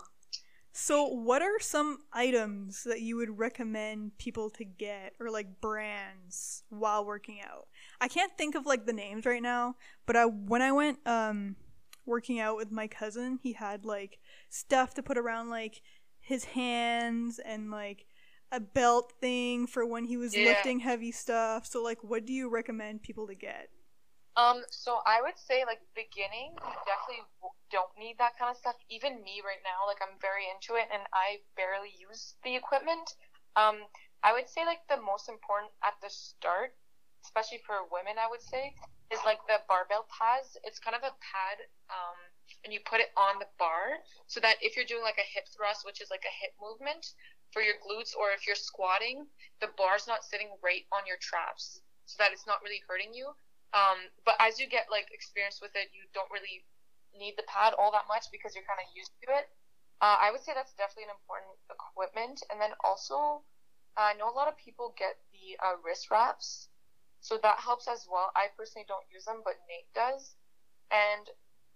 so 0.73 1.05
what 1.07 1.42
are 1.42 1.59
some 1.61 1.99
items 2.12 2.85
that 2.85 3.01
you 3.01 3.16
would 3.16 3.38
recommend 3.38 4.16
people 4.19 4.49
to 4.51 4.64
get 4.64 5.12
or 5.21 5.31
like 5.31 5.61
brands 5.61 6.62
while 6.69 7.05
working 7.05 7.40
out? 7.42 7.66
I 8.01 8.09
can't 8.09 8.33
think 8.38 8.55
of 8.55 8.64
like 8.66 8.87
the 8.87 8.92
names 8.92 9.27
right 9.27 9.42
now, 9.42 9.75
but 10.07 10.16
I 10.16 10.25
when 10.27 10.62
I 10.62 10.73
went 10.73 10.99
um 11.07 11.57
working 12.05 12.38
out 12.38 12.57
with 12.57 12.71
my 12.71 12.87
cousin, 12.87 13.38
he 13.42 13.53
had 13.55 13.85
like 13.85 14.19
stuff 14.49 14.95
to 14.95 15.03
put 15.03 15.19
around 15.19 15.51
like 15.51 15.83
his 16.21 16.45
hands 16.45 17.40
and 17.45 17.71
like 17.71 18.07
a 18.53 18.61
belt 18.61 19.13
thing 19.21 19.67
for 19.67 19.85
when 19.85 20.05
he 20.05 20.17
was 20.17 20.37
Yeah. 20.37 20.47
lifting 20.47 20.81
heavy 20.81 21.13
stuff. 21.13 21.67
So 21.67 21.83
like 21.83 22.03
what 22.03 22.25
do 22.25 22.33
you 22.33 22.49
recommend 22.49 23.03
people 23.03 23.27
to 23.27 23.35
get? 23.35 23.69
Um, 24.37 24.63
so 24.69 25.01
I 25.07 25.23
would 25.25 25.39
say 25.41 25.65
like 25.65 25.81
beginning, 25.97 26.53
you 26.53 26.75
definitely 26.85 27.25
don't 27.73 27.89
need 27.99 28.21
that 28.21 28.37
kind 28.39 28.53
of 28.53 28.57
stuff. 28.57 28.77
Even 28.93 29.25
me 29.25 29.41
right 29.41 29.65
now, 29.65 29.89
like 29.89 29.97
I'm 30.05 30.21
very 30.21 30.45
into 30.53 30.77
it 30.77 30.89
and 30.93 31.03
I 31.17 31.41
barely 31.57 31.89
use 31.97 32.37
the 32.45 32.55
equipment. 32.55 33.17
Um, 33.57 33.81
I 34.23 34.37
would 34.37 34.49
say 34.49 34.69
like 34.69 34.85
the 34.93 35.01
most 35.01 35.33
important 35.33 35.73
at 35.81 35.97
the 36.05 36.13
start, 36.13 36.77
especially 37.25 37.65
for 37.65 37.89
women, 37.89 38.21
I 38.21 38.29
would 38.29 38.45
say, 38.45 38.77
is 39.09 39.21
like 39.25 39.41
the 39.49 39.65
barbell 39.73 40.05
pads. 40.13 40.61
It's 40.69 40.79
kind 40.79 40.95
of 40.95 41.03
a 41.03 41.17
pad, 41.25 41.57
um, 41.89 42.19
and 42.65 42.75
you 42.75 42.81
put 42.85 43.01
it 43.01 43.17
on 43.17 43.39
the 43.39 43.49
bar 43.57 44.03
so 44.27 44.41
that 44.41 44.61
if 44.61 44.77
you're 44.77 44.89
doing 44.89 45.03
like 45.03 45.17
a 45.17 45.29
hip 45.33 45.49
thrust, 45.49 45.87
which 45.87 46.03
is 46.03 46.11
like 46.11 46.27
a 46.29 46.35
hip 46.45 46.53
movement 46.61 47.17
for 47.57 47.64
your 47.64 47.81
glutes, 47.81 48.12
or 48.12 48.37
if 48.37 48.45
you're 48.45 48.61
squatting, 48.61 49.25
the 49.64 49.73
bar's 49.81 50.05
not 50.05 50.21
sitting 50.29 50.53
right 50.61 50.85
on 50.92 51.09
your 51.09 51.16
traps, 51.25 51.81
so 52.05 52.21
that 52.21 52.29
it's 52.37 52.45
not 52.45 52.61
really 52.61 52.85
hurting 52.85 53.16
you. 53.16 53.33
Um, 53.73 54.12
but 54.29 54.37
as 54.45 54.61
you 54.61 54.69
get 54.69 54.92
like 54.92 55.09
experience 55.11 55.64
with 55.64 55.73
it, 55.73 55.88
you 55.97 56.05
don't 56.12 56.29
really 56.29 56.69
need 57.16 57.33
the 57.40 57.49
pad 57.49 57.73
all 57.81 57.90
that 57.97 58.05
much 58.12 58.29
because 58.29 58.53
you're 58.53 58.69
kind 58.69 58.81
of 58.85 58.92
used 58.92 59.12
to 59.25 59.33
it. 59.40 59.49
Uh, 60.05 60.21
I 60.21 60.29
would 60.31 60.45
say 60.45 60.53
that's 60.53 60.77
definitely 60.77 61.09
an 61.09 61.16
important 61.16 61.57
equipment. 61.73 62.45
And 62.53 62.61
then 62.61 62.77
also, 62.85 63.40
I 63.97 64.12
know 64.21 64.29
a 64.29 64.37
lot 64.37 64.53
of 64.53 64.61
people 64.61 64.92
get 65.01 65.16
the 65.33 65.57
uh, 65.64 65.81
wrist 65.81 66.12
wraps, 66.12 66.69
so 67.25 67.40
that 67.40 67.61
helps 67.64 67.88
as 67.88 68.05
well. 68.05 68.33
I 68.37 68.53
personally 68.53 68.85
don't 68.87 69.09
use 69.09 69.25
them, 69.25 69.40
but 69.45 69.57
Nate 69.64 69.88
does. 69.97 70.37
And 70.92 71.29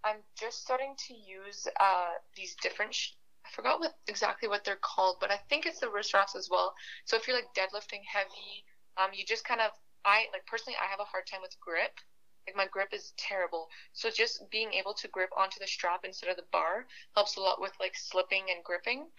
I'm 0.04 0.20
just 0.36 0.60
starting 0.60 0.94
to 1.08 1.14
use 1.16 1.66
uh, 1.80 2.20
these 2.36 2.54
different. 2.60 2.94
Sh- 2.94 3.16
I 3.50 3.52
forgot 3.52 3.80
what 3.80 3.98
exactly 4.06 4.48
what 4.48 4.62
they're 4.64 4.76
called, 4.76 5.18
but 5.20 5.32
I 5.32 5.36
think 5.48 5.66
it's 5.66 5.80
the 5.80 5.90
wrist 5.90 6.14
wraps 6.14 6.36
as 6.36 6.48
well. 6.48 6.72
So 7.04 7.16
if 7.16 7.26
you're 7.26 7.36
like 7.36 7.52
deadlifting 7.52 8.04
heavy, 8.06 8.64
um, 8.96 9.10
you 9.12 9.24
just 9.26 9.44
kind 9.44 9.60
of 9.60 9.72
I 10.04 10.26
like 10.32 10.46
personally 10.46 10.76
I 10.80 10.86
have 10.86 11.00
a 11.00 11.04
hard 11.04 11.26
time 11.26 11.40
with 11.42 11.58
grip. 11.58 11.98
Like 12.46 12.54
my 12.54 12.66
grip 12.66 12.94
is 12.94 13.12
terrible. 13.16 13.68
So 13.92 14.08
just 14.08 14.48
being 14.50 14.72
able 14.74 14.94
to 14.94 15.08
grip 15.08 15.30
onto 15.36 15.58
the 15.58 15.66
strap 15.66 16.04
instead 16.04 16.30
of 16.30 16.36
the 16.36 16.46
bar 16.52 16.86
helps 17.16 17.36
a 17.36 17.40
lot 17.40 17.60
with 17.60 17.72
like 17.80 17.96
slipping 17.96 18.50
and 18.50 18.62
gripping. 18.62 19.10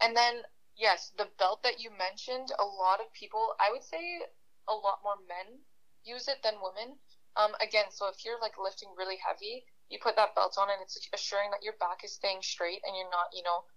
And 0.00 0.16
then 0.16 0.42
yes, 0.76 1.10
the 1.18 1.28
belt 1.38 1.62
that 1.64 1.80
you 1.80 1.90
mentioned, 1.90 2.52
a 2.58 2.64
lot 2.64 3.00
of 3.00 3.12
people 3.12 3.56
I 3.58 3.72
would 3.72 3.82
say 3.82 4.22
a 4.68 4.74
lot 4.74 5.00
more 5.02 5.16
men 5.26 5.58
use 6.04 6.28
it 6.28 6.40
than 6.44 6.62
women. 6.62 6.98
Um, 7.34 7.56
again, 7.60 7.90
so 7.90 8.06
if 8.06 8.24
you're 8.24 8.40
like 8.40 8.58
lifting 8.62 8.94
really 8.96 9.18
heavy, 9.18 9.64
you 9.90 9.98
put 10.00 10.16
that 10.16 10.34
belt 10.34 10.56
on 10.56 10.72
and 10.72 10.80
it's 10.80 10.96
assuring 11.12 11.52
that 11.52 11.62
your 11.62 11.76
back 11.76 12.04
is 12.04 12.12
staying 12.16 12.40
straight 12.40 12.80
and 12.84 12.96
you're 12.96 13.10
not, 13.12 13.28
you 13.36 13.44
know, 13.44 13.68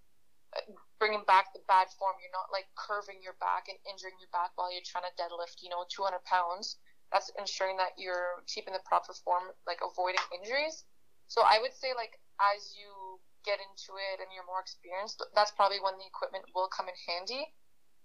bringing 0.96 1.22
back 1.28 1.52
the 1.52 1.60
bad 1.68 1.92
form. 2.00 2.16
You're 2.18 2.34
not 2.34 2.48
like 2.48 2.66
curving 2.74 3.20
your 3.20 3.36
back 3.38 3.68
and 3.68 3.76
injuring 3.84 4.16
your 4.18 4.32
back 4.32 4.56
while 4.56 4.72
you're 4.72 4.86
trying 4.86 5.04
to 5.04 5.14
deadlift, 5.20 5.60
you 5.60 5.68
know, 5.68 5.84
200 5.92 6.24
pounds. 6.24 6.80
That's 7.12 7.32
ensuring 7.36 7.76
that 7.80 7.96
you're 7.96 8.44
keeping 8.48 8.72
the 8.72 8.84
proper 8.84 9.12
form, 9.12 9.52
like 9.64 9.80
avoiding 9.84 10.24
injuries. 10.32 10.84
So 11.28 11.44
I 11.44 11.60
would 11.60 11.76
say, 11.76 11.92
like, 11.92 12.16
as 12.40 12.72
you 12.76 13.20
get 13.44 13.60
into 13.60 13.96
it 13.96 14.20
and 14.20 14.28
you're 14.32 14.48
more 14.48 14.60
experienced, 14.60 15.20
that's 15.36 15.52
probably 15.52 15.80
when 15.80 15.96
the 16.00 16.08
equipment 16.08 16.44
will 16.56 16.68
come 16.68 16.88
in 16.88 16.96
handy. 17.04 17.52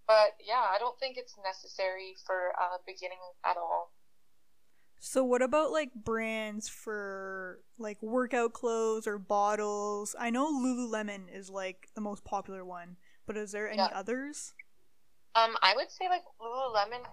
But 0.08 0.36
yeah, 0.44 0.68
I 0.68 0.80
don't 0.80 1.00
think 1.00 1.16
it's 1.16 1.36
necessary 1.40 2.20
for 2.28 2.52
uh, 2.60 2.84
beginning 2.84 3.24
at 3.48 3.56
all. 3.56 3.93
So 5.06 5.22
what 5.22 5.42
about 5.42 5.72
like 5.72 5.94
brands 5.94 6.70
for 6.70 7.60
like 7.78 8.02
workout 8.02 8.54
clothes 8.54 9.06
or 9.06 9.18
bottles? 9.20 10.16
I 10.18 10.30
know 10.30 10.50
Lululemon 10.50 11.28
is 11.30 11.50
like 11.50 11.90
the 11.94 12.00
most 12.00 12.24
popular 12.24 12.64
one, 12.64 12.96
but 13.26 13.36
is 13.36 13.52
there 13.52 13.70
any 13.70 13.80
Yeah. 13.80 13.90
others? 13.92 14.54
Um, 15.36 15.58
I 15.62 15.76
would 15.76 15.92
say 15.92 16.08
like 16.10 16.24
Lululemon, 16.40 17.04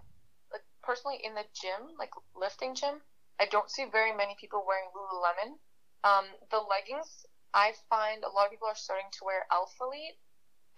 like 0.52 0.62
personally 0.82 1.18
in 1.24 1.34
the 1.34 1.44
gym, 1.52 1.96
like 1.98 2.12
lifting 2.34 2.74
gym, 2.74 3.02
I 3.40 3.46
don't 3.46 3.70
see 3.70 3.86
very 3.86 4.12
many 4.14 4.36
people 4.40 4.64
wearing 4.66 4.88
Lululemon. 4.94 5.58
Um, 6.04 6.26
the 6.50 6.58
leggings, 6.60 7.26
I 7.54 7.74
find 7.88 8.24
a 8.24 8.28
lot 8.30 8.46
of 8.46 8.50
people 8.52 8.68
are 8.68 8.74
starting 8.76 9.10
to 9.12 9.24
wear 9.24 9.46
Alphalete 9.50 10.16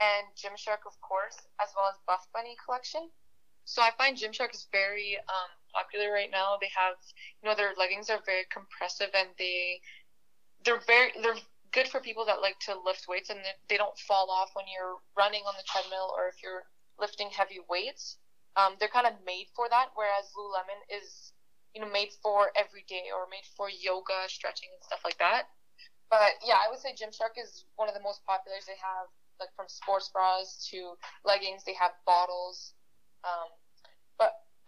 and 0.01 0.27
Gymshark, 0.37 0.87
of 0.87 1.01
course, 1.01 1.37
as 1.61 1.69
well 1.77 1.89
as 1.91 1.99
Buff 2.07 2.27
Bunny 2.33 2.57
collection. 2.65 3.11
So 3.65 3.83
I 3.83 3.91
find 3.99 4.17
Gymshark 4.17 4.55
is 4.55 4.67
very 4.73 5.19
um, 5.29 5.51
popular 5.75 6.13
right 6.13 6.31
now. 6.31 6.57
They 6.61 6.71
have, 6.77 6.97
you 7.43 7.49
know, 7.49 7.55
their 7.57 7.73
leggings 7.77 8.11
are 8.11 8.21
very 8.27 8.45
compressive 8.53 9.11
and 9.15 9.29
they 9.39 9.81
they're 10.65 10.81
very 10.87 11.13
they're 11.23 11.37
good 11.73 11.89
for 11.89 12.01
people 12.01 12.25
that 12.27 12.41
like 12.41 12.59
to 12.61 12.75
lift 12.85 13.07
weights 13.09 13.31
and 13.31 13.41
they- 13.69 13.77
don't 13.77 13.99
fall 13.99 14.31
off 14.31 14.51
when 14.55 14.67
you're 14.69 14.99
running 15.17 15.43
on 15.47 15.55
the 15.57 15.65
treadmill 15.65 16.13
or 16.17 16.29
if 16.29 16.43
you're 16.43 16.65
lifting 16.99 17.31
heavy 17.31 17.61
weights. 17.69 18.19
Um, 18.57 18.77
they're 18.79 18.89
kind 18.93 19.07
of 19.07 19.15
made 19.25 19.49
for 19.57 19.69
that, 19.71 19.89
whereas 19.95 20.31
Lululemon 20.37 20.81
is, 20.91 21.33
you 21.75 21.81
know, 21.81 21.89
made 21.89 22.13
for 22.23 22.53
every 22.57 22.85
day 22.89 23.09
or 23.15 23.27
made 23.31 23.47
for 23.57 23.69
yoga, 23.71 24.29
stretching, 24.29 24.69
and 24.75 24.83
stuff 24.85 25.01
like 25.05 25.19
that. 25.19 25.49
But 26.11 26.35
yeah, 26.45 26.57
I 26.65 26.69
would 26.71 26.79
say 26.81 26.93
Gymshark 26.95 27.39
is 27.41 27.65
one 27.77 27.89
of 27.89 27.95
the 27.95 28.01
most 28.03 28.25
popular. 28.27 28.59
They 28.67 28.77
have 28.77 29.09
like 29.41 29.51
from 29.57 29.69
sports 29.69 30.11
bras 30.13 30.69
to 30.71 30.97
leggings. 31.25 31.65
They 31.65 31.75
have 31.75 31.93
bottles. 32.07 32.75
Um, 33.25 33.49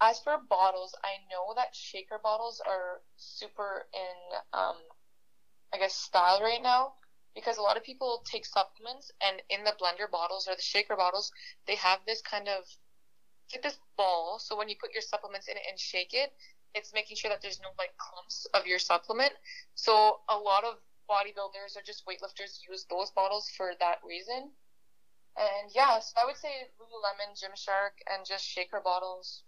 as 0.00 0.20
for 0.20 0.38
bottles, 0.48 0.94
I 1.04 1.18
know 1.30 1.54
that 1.56 1.74
shaker 1.74 2.18
bottles 2.22 2.60
are 2.66 3.02
super 3.16 3.86
in, 3.94 4.38
um, 4.52 4.76
I 5.72 5.78
guess, 5.78 5.94
style 5.94 6.40
right 6.42 6.62
now 6.62 6.94
because 7.34 7.58
a 7.58 7.62
lot 7.62 7.76
of 7.76 7.84
people 7.84 8.22
take 8.30 8.46
supplements 8.46 9.10
and 9.20 9.42
in 9.50 9.64
the 9.64 9.72
blender 9.80 10.10
bottles 10.10 10.48
or 10.48 10.56
the 10.56 10.62
shaker 10.62 10.96
bottles, 10.96 11.32
they 11.66 11.76
have 11.76 12.00
this 12.06 12.22
kind 12.22 12.48
of 12.48 12.64
it's 13.46 13.54
like 13.54 13.62
this 13.62 13.78
ball. 13.96 14.38
So 14.40 14.56
when 14.56 14.68
you 14.68 14.76
put 14.80 14.92
your 14.92 15.02
supplements 15.02 15.48
in 15.48 15.56
it 15.56 15.62
and 15.68 15.78
shake 15.78 16.14
it, 16.14 16.32
it's 16.74 16.92
making 16.94 17.16
sure 17.16 17.30
that 17.30 17.42
there's 17.42 17.60
no 17.60 17.70
like 17.78 17.96
clumps 17.98 18.46
of 18.54 18.66
your 18.66 18.78
supplement. 18.78 19.32
So 19.74 20.20
a 20.28 20.36
lot 20.36 20.64
of 20.64 20.76
bodybuilders 21.08 21.76
or 21.76 21.82
just 21.86 22.06
weightlifters 22.06 22.60
use 22.68 22.86
those 22.90 23.10
bottles 23.12 23.50
for 23.56 23.72
that 23.80 23.98
reason. 24.06 24.50
And 25.36 25.70
yeah, 25.74 26.00
so 26.00 26.14
I 26.22 26.26
would 26.26 26.36
say 26.36 26.70
Lululemon, 26.80 27.38
Gymshark, 27.38 28.02
and 28.12 28.26
just 28.26 28.44
shaker 28.44 28.80
bottles. 28.82 29.43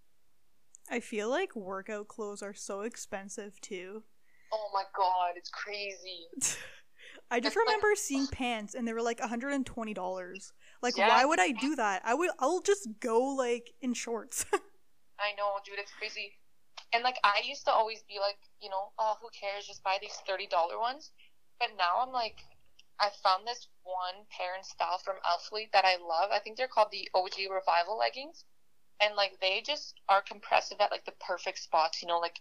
I 0.90 1.00
feel 1.00 1.28
like 1.28 1.54
workout 1.56 2.08
clothes 2.08 2.42
are 2.42 2.54
so 2.54 2.80
expensive 2.82 3.60
too. 3.60 4.02
Oh 4.52 4.70
my 4.72 4.84
god, 4.96 5.32
it's 5.36 5.50
crazy. 5.50 6.26
I 7.30 7.40
just 7.40 7.48
It's 7.48 7.56
like- 7.56 7.66
remember 7.66 7.94
seeing 7.96 8.26
pants 8.28 8.74
and 8.74 8.86
they 8.86 8.92
were 8.92 9.02
like 9.02 9.18
$120. 9.20 10.52
Like 10.82 10.96
Yeah. 10.96 11.08
why 11.08 11.24
would 11.24 11.40
I 11.40 11.50
do 11.52 11.74
that? 11.76 12.02
I 12.04 12.14
would 12.14 12.30
I'll 12.38 12.60
just 12.60 12.88
go 13.00 13.20
like 13.20 13.72
in 13.80 13.94
shorts. 13.94 14.44
I 15.18 15.32
know, 15.36 15.56
dude, 15.64 15.78
it's 15.78 15.92
crazy. 15.98 16.32
And 16.92 17.02
like 17.02 17.16
I 17.24 17.40
used 17.44 17.64
to 17.64 17.72
always 17.72 18.02
be 18.08 18.18
like, 18.20 18.38
you 18.62 18.70
know, 18.70 18.92
oh, 18.98 19.16
who 19.20 19.28
cares? 19.38 19.66
Just 19.66 19.82
buy 19.82 19.98
these 20.00 20.14
thirty 20.26 20.46
dollar 20.46 20.78
ones. 20.78 21.10
But 21.58 21.70
now 21.78 21.98
I'm 22.04 22.12
like, 22.12 22.36
I 23.00 23.08
found 23.24 23.46
this 23.46 23.66
one 23.82 24.24
pair 24.30 24.54
and 24.54 24.64
style 24.64 24.98
from 25.04 25.16
Alphalete 25.24 25.72
that 25.72 25.84
I 25.84 25.96
love. 25.96 26.30
I 26.32 26.38
think 26.38 26.56
they're 26.56 26.68
called 26.68 26.88
the 26.92 27.08
OG 27.14 27.48
Revival 27.50 27.98
leggings, 27.98 28.44
and 29.00 29.14
like 29.16 29.38
they 29.40 29.62
just 29.64 29.94
are 30.08 30.22
compressive 30.22 30.78
at 30.80 30.90
like 30.90 31.04
the 31.04 31.12
perfect 31.20 31.58
spots. 31.58 32.02
You 32.02 32.08
know, 32.08 32.18
like 32.18 32.40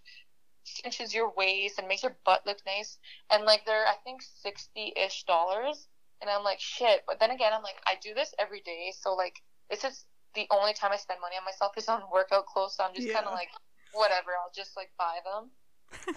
cinches 0.64 1.14
your 1.14 1.32
waist 1.36 1.78
and 1.80 1.88
makes 1.88 2.04
your 2.04 2.16
butt 2.26 2.46
look 2.46 2.58
nice. 2.66 2.98
And 3.30 3.46
like 3.46 3.66
they're 3.66 3.86
I 3.86 3.96
think 4.04 4.22
sixty 4.22 4.94
ish 4.96 5.24
dollars. 5.26 5.88
And 6.22 6.30
I'm 6.30 6.44
like 6.44 6.60
shit. 6.60 7.02
But 7.08 7.20
then 7.20 7.32
again, 7.32 7.52
I'm 7.54 7.64
like 7.64 7.76
I 7.86 7.96
do 8.02 8.14
this 8.14 8.34
every 8.40 8.62
day, 8.62 8.94
so 9.00 9.14
like 9.14 9.36
this 9.70 9.84
is 9.84 10.06
the 10.34 10.48
only 10.52 10.74
time 10.74 10.92
I 10.92 10.98
spend 10.98 11.20
money 11.22 11.36
on 11.38 11.46
myself 11.46 11.74
is 11.78 11.88
on 11.88 12.02
workout 12.12 12.46
clothes. 12.46 12.76
So 12.78 12.84
I'm 12.84 12.94
just 12.96 13.12
kind 13.14 13.26
of 13.26 13.34
like 13.34 13.50
whatever. 13.94 14.32
I'll 14.42 14.52
just 14.56 14.76
like 14.76 14.92
buy 14.98 15.18
them. 15.24 15.50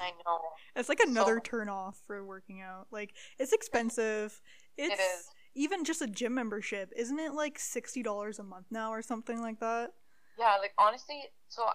I 0.00 0.10
know. 0.26 0.38
it's 0.76 0.88
like 0.88 1.00
another 1.00 1.36
So- 1.44 1.50
turn 1.50 1.68
off 1.68 2.00
for 2.06 2.24
working 2.24 2.60
out. 2.60 2.86
Like 2.90 3.14
it's 3.38 3.52
expensive. 3.52 4.40
It's 4.76 4.94
It 4.94 5.00
is. 5.02 5.28
even 5.54 5.84
just 5.84 6.00
a 6.02 6.06
gym 6.06 6.34
membership. 6.34 6.92
Isn't 6.96 7.18
it 7.18 7.32
like 7.34 7.58
$60 7.58 8.38
a 8.38 8.42
month 8.44 8.66
now 8.70 8.90
or 8.92 9.02
something 9.02 9.40
like 9.40 9.60
that? 9.60 9.92
Yeah, 10.38 10.56
like 10.60 10.72
honestly, 10.78 11.24
so 11.48 11.66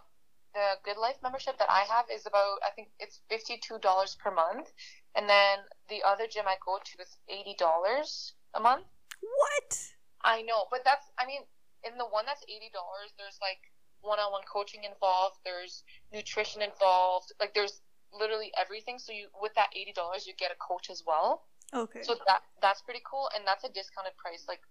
the 0.53 0.77
GoodLife 0.85 1.21
membership 1.21 1.57
that 1.59 1.69
I 1.69 1.83
have 1.89 2.05
is 2.13 2.25
about 2.25 2.59
I 2.65 2.71
think 2.75 2.89
it's 2.99 3.19
fifty 3.29 3.57
two 3.57 3.79
dollars 3.79 4.15
per 4.15 4.31
month, 4.31 4.71
and 5.15 5.27
then 5.27 5.59
the 5.89 6.01
other 6.05 6.25
gym 6.27 6.45
I 6.47 6.55
go 6.65 6.77
to 6.77 7.01
is 7.01 7.17
eighty 7.27 7.55
dollars 7.59 8.33
a 8.53 8.59
month. 8.59 8.85
What? 9.21 9.77
I 10.23 10.41
know, 10.43 10.65
but 10.71 10.81
that's 10.85 11.11
I 11.19 11.25
mean, 11.25 11.41
in 11.83 11.97
the 11.97 12.05
one 12.05 12.25
that's 12.25 12.43
eighty 12.43 12.71
dollars, 12.71 13.11
there's 13.17 13.37
like 13.41 13.59
one 14.01 14.19
on 14.19 14.31
one 14.31 14.43
coaching 14.51 14.83
involved, 14.83 15.37
there's 15.43 15.83
nutrition 16.13 16.61
involved, 16.61 17.33
like 17.39 17.53
there's 17.53 17.81
literally 18.13 18.51
everything. 18.59 18.99
So 18.99 19.11
you 19.11 19.27
with 19.41 19.53
that 19.55 19.69
eighty 19.75 19.91
dollars, 19.91 20.27
you 20.27 20.33
get 20.37 20.51
a 20.51 20.59
coach 20.59 20.89
as 20.89 21.03
well. 21.05 21.43
Okay. 21.73 22.03
So 22.03 22.15
that 22.27 22.43
that's 22.61 22.81
pretty 22.81 23.01
cool, 23.09 23.29
and 23.35 23.43
that's 23.45 23.63
a 23.63 23.69
discounted 23.69 24.15
price. 24.17 24.45
Like 24.47 24.61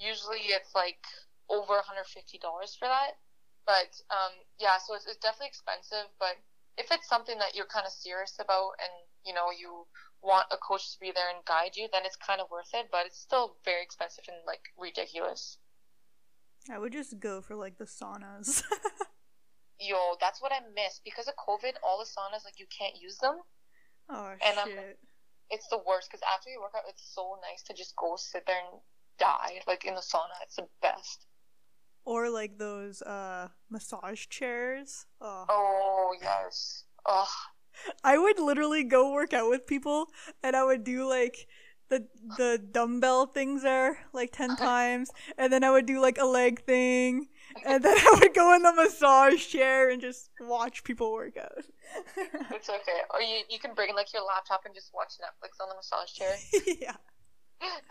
usually 0.00 0.50
it's 0.50 0.74
like 0.74 1.04
over 1.50 1.74
one 1.74 1.84
hundred 1.84 2.06
fifty 2.06 2.38
dollars 2.38 2.74
for 2.74 2.88
that. 2.88 3.20
But 3.68 3.92
um, 4.08 4.32
yeah, 4.56 4.80
so 4.80 4.96
it's, 4.96 5.04
it's 5.04 5.20
definitely 5.20 5.52
expensive. 5.52 6.08
But 6.18 6.40
if 6.80 6.88
it's 6.90 7.04
something 7.06 7.36
that 7.36 7.52
you're 7.54 7.68
kind 7.68 7.84
of 7.84 7.92
serious 7.92 8.32
about, 8.40 8.80
and 8.80 8.90
you 9.28 9.34
know 9.36 9.52
you 9.52 9.84
want 10.24 10.48
a 10.50 10.56
coach 10.56 10.88
to 10.94 10.98
be 10.98 11.12
there 11.12 11.28
and 11.28 11.44
guide 11.44 11.76
you, 11.76 11.86
then 11.92 12.08
it's 12.08 12.16
kind 12.16 12.40
of 12.40 12.48
worth 12.50 12.72
it. 12.72 12.88
But 12.90 13.04
it's 13.04 13.20
still 13.20 13.60
very 13.68 13.84
expensive 13.84 14.24
and 14.26 14.40
like 14.48 14.72
ridiculous. 14.80 15.58
I 16.72 16.78
would 16.80 16.92
just 16.96 17.20
go 17.20 17.40
for 17.44 17.54
like 17.54 17.76
the 17.76 17.84
saunas. 17.84 18.64
Yo, 19.80 20.16
that's 20.20 20.40
what 20.42 20.50
I 20.50 20.58
miss 20.74 21.00
because 21.04 21.28
of 21.28 21.34
COVID. 21.36 21.76
All 21.84 22.00
the 22.00 22.08
saunas 22.08 22.44
like 22.48 22.58
you 22.58 22.66
can't 22.72 22.96
use 22.96 23.18
them. 23.18 23.36
oh 24.08 24.32
And 24.40 24.58
I'm- 24.58 24.96
It's 25.50 25.68
the 25.68 25.78
worst 25.78 26.08
because 26.10 26.24
after 26.24 26.50
you 26.50 26.60
work 26.60 26.72
out, 26.76 26.88
it's 26.88 27.04
so 27.14 27.38
nice 27.44 27.62
to 27.68 27.72
just 27.74 27.94
go 27.96 28.16
sit 28.16 28.44
there 28.46 28.58
and 28.58 28.80
die 29.18 29.60
like 29.68 29.84
in 29.84 29.94
the 29.94 30.00
sauna. 30.00 30.36
It's 30.42 30.56
the 30.56 30.68
best. 30.82 31.27
Or 32.04 32.30
like 32.30 32.58
those 32.58 33.02
uh 33.02 33.48
massage 33.70 34.26
chairs. 34.28 35.06
Oh. 35.20 35.44
Oh 35.48 36.14
yes. 36.20 36.84
Oh, 37.06 37.28
I 38.02 38.18
would 38.18 38.38
literally 38.38 38.84
go 38.84 39.12
work 39.12 39.32
out 39.32 39.48
with 39.48 39.66
people 39.66 40.08
and 40.42 40.56
I 40.56 40.64
would 40.64 40.84
do 40.84 41.08
like 41.08 41.46
the 41.88 42.06
the 42.36 42.62
dumbbell 42.70 43.26
things 43.26 43.62
there 43.62 43.98
like 44.12 44.30
10 44.32 44.56
times 44.56 45.10
and 45.38 45.52
then 45.52 45.64
I 45.64 45.70
would 45.70 45.86
do 45.86 46.00
like 46.00 46.18
a 46.18 46.24
leg 46.24 46.62
thing 46.64 47.28
and 47.64 47.82
then 47.82 47.96
I 47.96 48.18
would 48.20 48.34
go 48.34 48.54
in 48.54 48.62
the 48.62 48.72
massage 48.72 49.46
chair 49.46 49.88
and 49.88 50.00
just 50.00 50.30
watch 50.40 50.84
people 50.84 51.12
work 51.12 51.36
out. 51.36 51.64
it's 52.52 52.68
okay. 52.68 53.00
Or 53.12 53.22
you 53.22 53.42
you 53.48 53.58
can 53.58 53.74
bring 53.74 53.94
like 53.94 54.12
your 54.12 54.24
laptop 54.24 54.62
and 54.66 54.74
just 54.74 54.90
watch 54.94 55.14
Netflix 55.20 55.62
on 55.62 55.68
the 55.68 55.76
massage 55.76 56.12
chair. 56.12 56.34
yeah. 56.80 56.96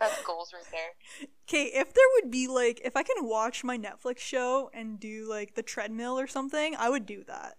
That's 0.00 0.22
goals 0.22 0.52
right 0.54 0.64
there. 0.70 1.28
Okay, 1.48 1.70
if 1.74 1.92
there 1.92 2.04
would 2.14 2.30
be 2.30 2.46
like 2.46 2.80
if 2.84 2.96
I 2.96 3.02
can 3.02 3.26
watch 3.26 3.64
my 3.64 3.76
Netflix 3.76 4.18
show 4.18 4.70
and 4.72 5.00
do 5.00 5.28
like 5.28 5.54
the 5.54 5.62
treadmill 5.62 6.18
or 6.18 6.26
something, 6.26 6.76
I 6.78 6.88
would 6.88 7.06
do 7.06 7.24
that. 7.26 7.56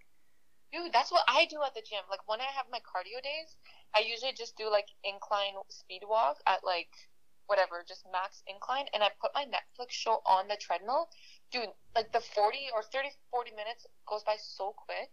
Dude, 0.71 0.93
that's 0.93 1.11
what 1.11 1.23
I 1.27 1.45
do 1.49 1.57
at 1.65 1.73
the 1.73 1.81
gym. 1.81 2.05
Like 2.09 2.27
when 2.27 2.39
I 2.39 2.47
have 2.55 2.65
my 2.71 2.79
cardio 2.79 3.21
days, 3.21 3.57
I 3.95 4.01
usually 4.07 4.33
just 4.37 4.55
do 4.55 4.69
like 4.69 4.87
incline 5.03 5.53
speed 5.69 6.03
walk 6.07 6.37
at 6.45 6.63
like 6.63 6.89
whatever, 7.47 7.83
just 7.87 8.05
max 8.13 8.43
incline, 8.45 8.85
and 8.93 9.01
I 9.01 9.09
put 9.19 9.31
my 9.33 9.43
Netflix 9.43 9.89
show 9.89 10.21
on 10.25 10.47
the 10.47 10.55
treadmill. 10.61 11.09
Dude, 11.51 11.73
like 11.95 12.13
the 12.13 12.21
40 12.21 12.69
or 12.73 12.83
30, 12.83 13.09
40 13.31 13.51
minutes 13.57 13.87
goes 14.07 14.23
by 14.23 14.35
so 14.37 14.75
quick 14.77 15.09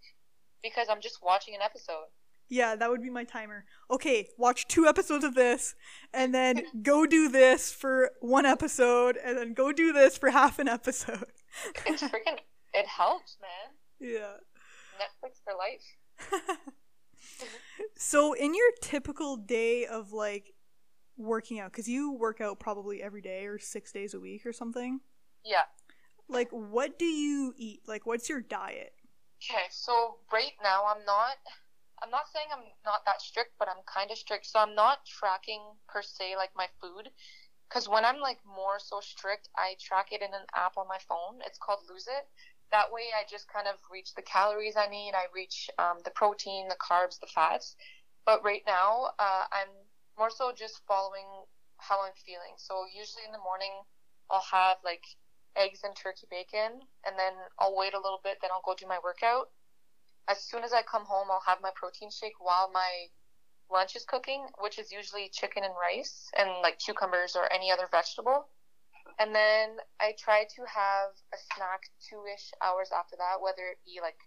because 0.63 0.89
I'm 0.91 1.01
just 1.01 1.25
watching 1.25 1.55
an 1.55 1.63
episode. 1.63 2.13
Yeah, 2.49 2.77
that 2.77 2.89
would 2.91 3.03
be 3.03 3.11
my 3.11 3.25
timer. 3.25 3.65
Okay, 3.91 4.29
watch 4.39 4.69
two 4.69 4.87
episodes 4.87 5.25
of 5.25 5.35
this, 5.35 5.75
and 6.15 6.35
then 6.35 6.63
go 6.83 7.05
do 7.07 7.29
this 7.29 7.73
for 7.73 8.11
one 8.21 8.47
episode, 8.47 9.17
and 9.17 9.37
then 9.37 9.53
go 9.55 9.73
do 9.73 9.93
this 9.93 10.17
for 10.17 10.31
half 10.31 10.59
an 10.59 10.69
episode. 10.69 11.27
It's 11.87 12.03
freaking, 12.03 12.39
it 12.75 12.87
helps, 12.87 13.37
man. 13.41 14.11
yeah. 14.13 14.35
Netflix 15.01 15.41
for 15.45 15.53
life. 15.59 16.59
So, 17.97 18.33
in 18.35 18.55
your 18.55 18.71
typical 18.83 19.37
day 19.37 19.85
of 19.87 20.13
like 20.13 20.55
working 21.17 21.59
out, 21.61 21.73
because 21.73 21.89
you 21.89 22.13
work 22.13 22.41
out 22.41 22.59
probably 22.61 23.03
every 23.03 23.21
day 23.23 23.47
or 23.47 23.59
six 23.59 23.93
days 23.93 24.15
a 24.15 24.21
week 24.21 24.47
or 24.47 24.53
something, 24.53 25.01
Yeah. 25.45 25.63
like 26.29 26.49
what 26.51 26.99
do 26.99 27.05
you 27.05 27.53
eat? 27.57 27.83
Like, 27.87 28.07
what's 28.07 28.29
your 28.29 28.41
diet? 28.41 28.93
Okay, 29.43 29.65
so 29.71 30.19
right 30.33 30.53
now 30.63 30.85
I'm 30.87 31.05
not 31.05 31.37
I'm 32.03 32.11
not 32.11 32.29
saying 32.33 32.49
I'm 32.53 32.65
not 32.85 33.05
that 33.07 33.21
strict, 33.21 33.53
but 33.59 33.69
I'm 33.69 33.83
kind 33.87 34.11
of 34.11 34.19
strict. 34.19 34.47
So 34.47 34.59
I'm 34.59 34.75
not 34.75 35.07
tracking 35.07 35.63
per 35.89 36.03
se 36.03 36.37
like 36.37 36.51
my 36.57 36.69
food 36.81 37.11
cuz 37.69 37.89
when 37.89 38.05
I'm 38.05 38.21
like 38.21 38.39
more 38.45 38.79
so 38.79 39.01
strict, 39.01 39.49
I 39.57 39.77
track 39.81 40.13
it 40.13 40.23
in 40.23 40.33
an 40.35 40.47
app 40.55 40.77
on 40.77 40.87
my 40.89 40.99
phone. 40.99 41.41
It's 41.45 41.59
called 41.59 41.81
Lose 41.89 42.07
It. 42.07 42.29
That 42.71 42.93
way 42.93 43.11
I 43.15 43.25
just 43.29 43.49
kind 43.49 43.67
of 43.67 43.77
reach 43.91 44.15
the 44.15 44.23
calories 44.23 44.77
I 44.77 44.87
need. 44.87 45.15
I 45.15 45.27
reach 45.35 45.71
um, 45.79 45.99
the 46.05 46.11
protein, 46.11 46.69
the 46.69 46.77
carbs, 46.77 47.19
the 47.21 47.27
fats. 47.27 47.77
But 48.25 48.45
right 48.45 48.63
now, 48.67 49.13
uh, 49.19 49.45
I'm 49.53 49.71
more 50.19 50.31
so 50.31 50.53
just 50.53 50.83
following 50.87 51.27
how 51.79 52.03
I'm 52.03 52.15
feeling. 52.25 52.55
So 52.57 52.85
usually 52.87 53.25
in 53.25 53.33
the 53.33 53.39
morning, 53.39 53.73
I'll 54.31 54.47
have 54.51 54.79
like 54.85 55.05
eggs 55.57 55.81
and 55.85 55.95
turkey 55.97 56.27
bacon, 56.31 56.83
and 57.07 57.19
then 57.19 57.33
I'll 57.59 57.77
wait 57.77 57.95
a 57.95 58.01
little 58.01 58.21
bit, 58.23 58.39
then 58.43 58.51
I'll 58.53 58.65
go 58.65 58.75
do 58.75 58.87
my 58.87 58.99
workout. 59.03 59.51
As 60.29 60.43
soon 60.43 60.65
as 60.65 60.73
I 60.73 60.83
come 60.83 61.05
home, 61.05 61.29
I'll 61.31 61.45
have 61.47 61.63
my 61.63 61.71
protein 61.75 62.11
shake 62.11 62.39
while 62.41 62.71
my 62.73 63.07
lunch 63.71 63.95
is 63.97 64.05
cooking, 64.05 64.47
which 64.59 64.79
is 64.79 64.91
usually 64.91 65.29
chicken 65.29 65.65
and 65.65 65.75
rice 65.75 66.31
and 66.37 66.51
like 66.63 66.79
cucumbers 66.79 67.37
or 67.37 67.53
any 67.53 67.71
other 67.71 67.89
vegetable. 67.91 68.49
And 69.19 69.35
then 69.35 69.79
I 70.01 70.15
try 70.19 70.45
to 70.45 70.63
have 70.67 71.11
a 71.33 71.39
snack 71.55 71.89
two 72.03 72.25
ish 72.27 72.53
hours 72.61 72.91
after 72.93 73.17
that, 73.17 73.41
whether 73.41 73.63
it 73.71 73.79
be 73.85 74.01
like 74.03 74.19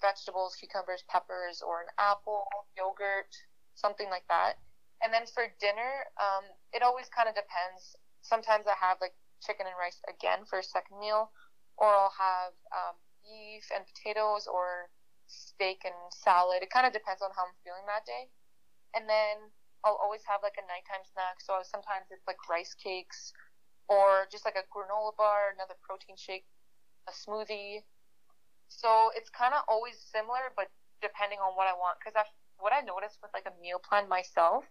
vegetables, 0.00 0.54
cucumbers, 0.54 1.02
peppers, 1.08 1.62
or 1.62 1.82
an 1.82 1.90
apple, 1.98 2.46
yogurt, 2.76 3.34
something 3.74 4.08
like 4.10 4.24
that. 4.28 4.54
And 5.02 5.12
then 5.12 5.26
for 5.26 5.46
dinner, 5.60 6.06
um, 6.18 6.44
it 6.72 6.82
always 6.82 7.08
kind 7.10 7.28
of 7.28 7.34
depends. 7.34 7.96
Sometimes 8.22 8.66
I 8.66 8.74
have 8.78 8.98
like 9.00 9.14
chicken 9.42 9.66
and 9.66 9.74
rice 9.78 10.00
again 10.08 10.46
for 10.46 10.58
a 10.58 10.62
second 10.62 10.98
meal, 10.98 11.30
or 11.76 11.86
I'll 11.86 12.14
have 12.18 12.54
um, 12.74 12.96
beef 13.22 13.66
and 13.74 13.86
potatoes, 13.86 14.46
or 14.46 14.90
steak 15.28 15.84
and 15.84 15.94
salad. 16.10 16.64
It 16.64 16.72
kind 16.72 16.86
of 16.88 16.92
depends 16.92 17.22
on 17.22 17.30
how 17.36 17.46
I'm 17.46 17.56
feeling 17.62 17.86
that 17.86 18.04
day. 18.08 18.32
And 18.96 19.08
then 19.08 19.52
I'll 19.84 20.00
always 20.00 20.24
have 20.26 20.40
like 20.42 20.56
a 20.58 20.66
nighttime 20.66 21.04
snack. 21.04 21.38
So 21.44 21.60
sometimes 21.62 22.10
it's 22.10 22.26
like 22.26 22.40
rice 22.48 22.74
cakes, 22.74 23.32
or 23.88 24.26
just 24.32 24.44
like 24.44 24.56
a 24.56 24.66
granola 24.68 25.16
bar, 25.16 25.54
another 25.54 25.76
protein 25.80 26.16
shake, 26.16 26.44
a 27.08 27.12
smoothie. 27.12 27.84
So 28.68 29.10
it's 29.14 29.30
kind 29.30 29.54
of 29.54 29.64
always 29.68 29.96
similar, 29.96 30.52
but 30.56 30.68
depending 31.00 31.38
on 31.38 31.56
what 31.56 31.68
I 31.68 31.72
want. 31.72 31.96
Because 32.00 32.16
what 32.58 32.72
I 32.72 32.80
noticed 32.80 33.18
with 33.22 33.32
like 33.32 33.46
a 33.46 33.54
meal 33.62 33.78
plan 33.78 34.08
myself 34.08 34.64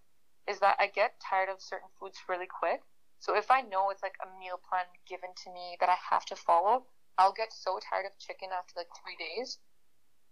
is 0.47 0.59
that 0.59 0.77
I 0.79 0.87
get 0.87 1.19
tired 1.19 1.49
of 1.49 1.61
certain 1.61 1.89
foods 1.99 2.17
really 2.29 2.47
quick. 2.47 2.81
So 3.19 3.35
if 3.35 3.49
I 3.49 3.61
know 3.61 3.89
it's 3.89 4.03
like 4.03 4.15
a 4.21 4.29
meal 4.39 4.61
plan 4.69 4.85
given 5.09 5.33
to 5.43 5.49
me 5.51 5.77
that 5.79 5.89
I 5.89 5.97
have 6.09 6.25
to 6.25 6.35
follow, 6.35 6.85
I'll 7.17 7.33
get 7.33 7.51
so 7.51 7.79
tired 7.81 8.05
of 8.05 8.17
chicken 8.19 8.49
after 8.53 8.73
like 8.77 8.93
three 9.01 9.17
days. 9.17 9.57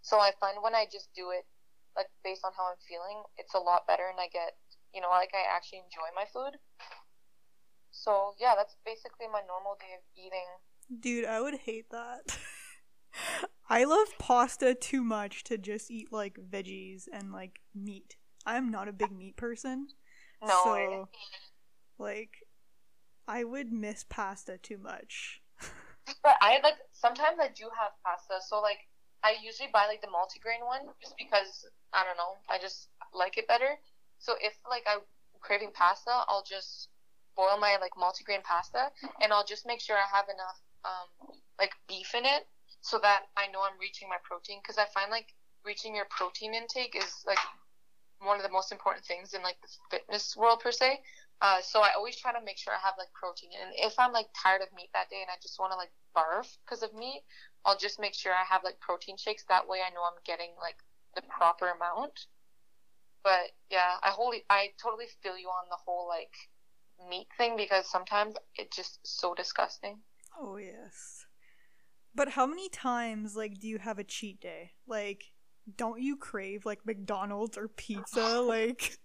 So 0.02 0.18
I 0.18 0.32
find 0.40 0.58
when 0.62 0.74
I 0.74 0.86
just 0.90 1.10
do 1.14 1.30
it 1.30 1.46
like 1.96 2.06
based 2.22 2.44
on 2.44 2.52
how 2.56 2.68
I'm 2.70 2.80
feeling, 2.88 3.24
it's 3.38 3.54
a 3.54 3.58
lot 3.58 3.86
better 3.86 4.08
and 4.10 4.20
I 4.20 4.28
get 4.28 4.54
you 4.94 5.00
know, 5.00 5.10
like 5.10 5.30
I 5.34 5.44
actually 5.54 5.80
enjoy 5.80 6.08
my 6.14 6.24
food. 6.32 6.58
So 7.90 8.34
yeah, 8.38 8.54
that's 8.56 8.76
basically 8.84 9.26
my 9.32 9.40
normal 9.46 9.76
day 9.80 9.94
of 9.96 10.04
eating. 10.16 10.46
Dude, 11.00 11.24
I 11.24 11.40
would 11.40 11.60
hate 11.64 11.90
that. 11.90 12.38
I 13.68 13.84
love 13.84 14.08
pasta 14.18 14.74
too 14.74 15.02
much 15.02 15.44
to 15.44 15.58
just 15.58 15.90
eat 15.90 16.12
like 16.12 16.38
veggies 16.38 17.04
and 17.12 17.32
like 17.32 17.60
meat. 17.74 18.16
I'm 18.44 18.70
not 18.70 18.88
a 18.88 18.92
big 18.92 19.12
meat 19.12 19.36
person. 19.36 19.88
No, 20.42 20.48
So, 20.48 21.08
like, 21.98 22.46
I 23.26 23.42
would 23.42 23.72
miss 23.72 24.04
pasta 24.08 24.58
too 24.58 24.78
much. 24.78 25.42
But 26.22 26.36
I 26.40 26.60
like 26.62 26.76
sometimes 26.92 27.38
I 27.40 27.48
do 27.48 27.64
have 27.76 27.90
pasta, 28.04 28.34
so 28.46 28.60
like 28.60 28.78
I 29.26 29.34
usually 29.42 29.68
buy 29.72 29.86
like 29.90 30.02
the 30.02 30.14
multigrain 30.14 30.62
one 30.64 30.86
just 31.02 31.18
because 31.18 31.66
I 31.92 32.04
don't 32.06 32.16
know, 32.16 32.38
I 32.48 32.58
just 32.62 32.86
like 33.12 33.36
it 33.38 33.48
better. 33.48 33.74
So 34.22 34.34
if 34.40 34.54
like 34.70 34.86
I'm 34.86 35.02
craving 35.40 35.74
pasta, 35.74 36.22
I'll 36.30 36.46
just 36.46 36.88
boil 37.34 37.58
my 37.58 37.76
like 37.82 37.98
multigrain 37.98 38.42
pasta 38.44 38.94
and 39.20 39.32
I'll 39.32 39.44
just 39.44 39.66
make 39.66 39.80
sure 39.80 39.96
I 39.98 40.06
have 40.14 40.26
enough 40.30 40.62
um 40.86 41.34
like 41.58 41.74
beef 41.88 42.14
in 42.14 42.24
it 42.24 42.46
so 42.82 42.98
that 43.02 43.26
I 43.36 43.50
know 43.50 43.66
I'm 43.66 43.78
reaching 43.80 44.08
my 44.08 44.22
protein 44.22 44.60
because 44.62 44.78
I 44.78 44.86
find 44.94 45.10
like 45.10 45.34
reaching 45.66 45.96
your 45.96 46.06
protein 46.08 46.54
intake 46.54 46.94
is 46.94 47.24
like 47.26 47.42
one 48.20 48.36
of 48.36 48.42
the 48.42 48.52
most 48.52 48.72
important 48.72 49.04
things 49.04 49.34
in 49.34 49.42
like 49.42 49.56
the 49.62 49.68
fitness 49.90 50.36
world 50.36 50.60
per 50.60 50.72
se. 50.72 51.00
Uh, 51.42 51.60
so 51.60 51.80
I 51.80 51.90
always 51.96 52.16
try 52.16 52.32
to 52.32 52.44
make 52.44 52.56
sure 52.56 52.72
I 52.72 52.80
have 52.84 52.94
like 52.98 53.12
protein. 53.12 53.50
And 53.60 53.72
if 53.76 53.98
I'm 53.98 54.12
like 54.12 54.28
tired 54.34 54.62
of 54.62 54.72
meat 54.74 54.88
that 54.94 55.10
day 55.10 55.20
and 55.20 55.30
I 55.30 55.36
just 55.42 55.60
want 55.60 55.72
to 55.72 55.76
like 55.76 55.92
barf 56.16 56.56
because 56.64 56.82
of 56.82 56.94
meat, 56.94 57.22
I'll 57.64 57.76
just 57.76 58.00
make 58.00 58.14
sure 58.14 58.32
I 58.32 58.44
have 58.48 58.64
like 58.64 58.80
protein 58.80 59.16
shakes. 59.16 59.44
That 59.48 59.68
way 59.68 59.78
I 59.84 59.92
know 59.92 60.02
I'm 60.02 60.20
getting 60.24 60.56
like 60.60 60.76
the 61.14 61.22
proper 61.28 61.68
amount. 61.68 62.26
But 63.22 63.52
yeah, 63.70 63.96
I 64.02 64.10
wholly, 64.10 64.44
I 64.48 64.72
totally 64.82 65.06
feel 65.22 65.36
you 65.36 65.48
on 65.48 65.68
the 65.68 65.76
whole 65.84 66.08
like 66.08 66.32
meat 67.10 67.26
thing 67.36 67.56
because 67.56 67.86
sometimes 67.90 68.34
it's 68.56 68.76
just 68.76 69.00
so 69.04 69.34
disgusting. 69.34 69.98
Oh, 70.38 70.56
yes. 70.56 71.26
But 72.14 72.30
how 72.30 72.46
many 72.46 72.68
times, 72.68 73.36
like, 73.36 73.58
do 73.58 73.68
you 73.68 73.78
have 73.78 73.98
a 73.98 74.04
cheat 74.04 74.40
day? 74.40 74.72
Like, 74.86 75.32
don't 75.76 76.00
you 76.00 76.16
crave, 76.16 76.64
like, 76.64 76.84
McDonald's 76.86 77.58
or 77.58 77.68
pizza? 77.68 78.40
Like, 78.46 78.98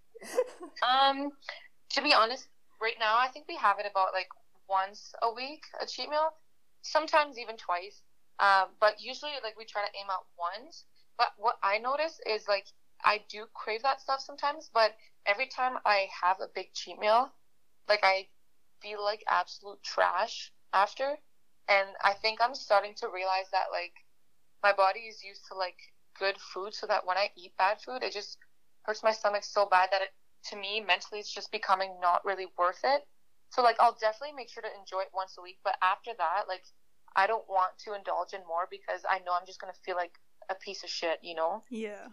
Um, 0.88 1.32
to 1.90 2.02
be 2.02 2.14
honest, 2.14 2.48
right 2.82 2.96
now 3.00 3.18
I 3.18 3.28
think 3.28 3.46
we 3.48 3.56
have 3.58 3.80
it 3.80 3.86
about 3.90 4.14
like 4.14 4.28
once 4.68 5.14
a 5.22 5.32
week 5.32 5.64
a 5.82 5.86
cheat 5.86 6.10
meal, 6.10 6.34
sometimes 6.82 7.38
even 7.38 7.58
twice. 7.58 8.02
Um, 8.40 8.70
but 8.80 8.96
usually 9.00 9.32
like 9.44 9.58
we 9.58 9.66
try 9.66 9.84
to 9.84 9.98
aim 9.98 10.08
at 10.10 10.26
once. 10.38 10.86
But 11.18 11.30
what 11.38 11.58
I 11.62 11.78
notice 11.78 12.20
is 12.26 12.48
like 12.48 12.66
I 13.04 13.22
do 13.30 13.46
crave 13.54 13.84
that 13.84 14.02
stuff 14.02 14.22
sometimes, 14.22 14.70
but 14.74 14.96
every 15.26 15.48
time 15.48 15.78
I 15.86 16.08
have 16.24 16.38
a 16.40 16.50
big 16.54 16.74
cheat 16.74 17.00
meal, 17.00 17.32
like 17.88 18.02
I 18.04 18.28
feel 18.82 19.04
like 19.04 19.24
absolute 19.28 19.82
trash 19.84 20.52
after. 20.74 21.18
And 21.68 21.90
I 22.04 22.14
think 22.14 22.40
I'm 22.42 22.56
starting 22.56 22.94
to 22.98 23.08
realize 23.08 23.50
that 23.52 23.68
like 23.72 23.94
my 24.64 24.74
body 24.74 25.02
is 25.02 25.24
used 25.24 25.42
to 25.52 25.58
like 25.58 25.78
good 26.18 26.38
food 26.38 26.74
so 26.74 26.88
that 26.88 27.06
when 27.06 27.18
I 27.18 27.30
eat 27.36 27.54
bad 27.58 27.82
food, 27.82 28.04
it 28.04 28.14
just 28.14 28.38
hurts 28.84 29.04
my 29.04 29.12
stomach 29.12 29.44
so 29.44 29.66
bad 29.66 29.90
that 29.92 30.02
it 30.02 30.10
to 30.44 30.56
me 30.56 30.82
mentally 30.82 31.20
it's 31.20 31.32
just 31.32 31.52
becoming 31.52 31.92
not 32.02 32.26
really 32.26 32.48
worth 32.58 32.82
it. 32.84 33.08
So 33.50 33.62
like 33.62 33.76
I'll 33.80 33.98
definitely 34.00 34.36
make 34.36 34.50
sure 34.50 34.64
to 34.64 34.70
enjoy 34.80 35.02
it 35.02 35.12
once 35.14 35.36
a 35.38 35.42
week, 35.42 35.60
but 35.64 35.76
after 35.82 36.12
that, 36.18 36.44
like 36.48 36.64
I 37.16 37.28
don't 37.28 37.48
want 37.50 37.78
to 37.86 37.94
indulge 37.94 38.34
in 38.34 38.42
more 38.48 38.68
because 38.70 39.02
I 39.10 39.20
know 39.20 39.34
I'm 39.40 39.46
just 39.46 39.60
gonna 39.60 39.78
feel 39.86 39.96
like 39.96 40.18
a 40.50 40.56
piece 40.56 40.84
of 40.84 40.90
shit, 40.90 41.20
you 41.22 41.36
know? 41.36 41.64
Yeah. 41.70 42.08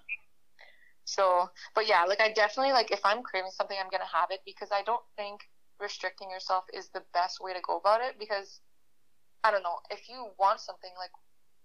So, 1.05 1.49
but 1.75 1.89
yeah, 1.89 2.05
like 2.05 2.21
I 2.21 2.33
definitely 2.33 2.73
like 2.73 2.91
if 2.91 3.01
I'm 3.05 3.23
craving 3.23 3.53
something, 3.53 3.77
I'm 3.81 3.91
gonna 3.91 4.13
have 4.13 4.31
it 4.31 4.41
because 4.45 4.69
I 4.73 4.83
don't 4.83 5.03
think 5.17 5.41
restricting 5.81 6.31
yourself 6.31 6.65
is 6.75 6.89
the 6.91 7.03
best 7.15 7.41
way 7.41 7.55
to 7.55 7.61
go 7.67 7.79
about 7.79 8.03
it 8.03 8.19
because 8.19 8.61
I 9.45 9.51
don't 9.51 9.63
know 9.63 9.79
if 9.91 10.09
you 10.09 10.29
want 10.39 10.61
something 10.61 10.91
like 10.99 11.13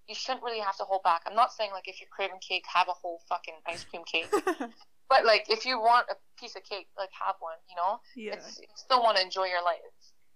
you 0.08 0.16
shouldn't 0.16 0.44
really 0.44 0.60
have 0.60 0.78
to 0.78 0.84
hold 0.84 1.04
back. 1.04 1.22
I'm 1.26 1.36
not 1.36 1.54
saying 1.54 1.72
like 1.72 1.88
if 1.88 2.00
you're 2.02 2.12
craving 2.12 2.40
cake, 2.48 2.66
have 2.74 2.88
a 2.88 2.94
whole 2.94 3.22
fucking 3.30 3.56
ice 3.68 3.84
cream 3.84 4.04
cake, 4.04 4.28
but 5.10 5.26
like 5.26 5.46
if 5.50 5.66
you 5.66 5.80
want 5.80 6.08
a 6.10 6.16
piece 6.40 6.56
of 6.56 6.64
cake, 6.64 6.88
like 6.98 7.10
have 7.20 7.36
one. 7.40 7.58
You 7.70 7.76
know, 7.76 8.00
yeah. 8.16 8.34
it's, 8.34 8.60
you 8.60 8.68
still 8.76 9.02
want 9.02 9.18
to 9.18 9.24
enjoy 9.24 9.46
your 9.46 9.64
life. 9.64 9.80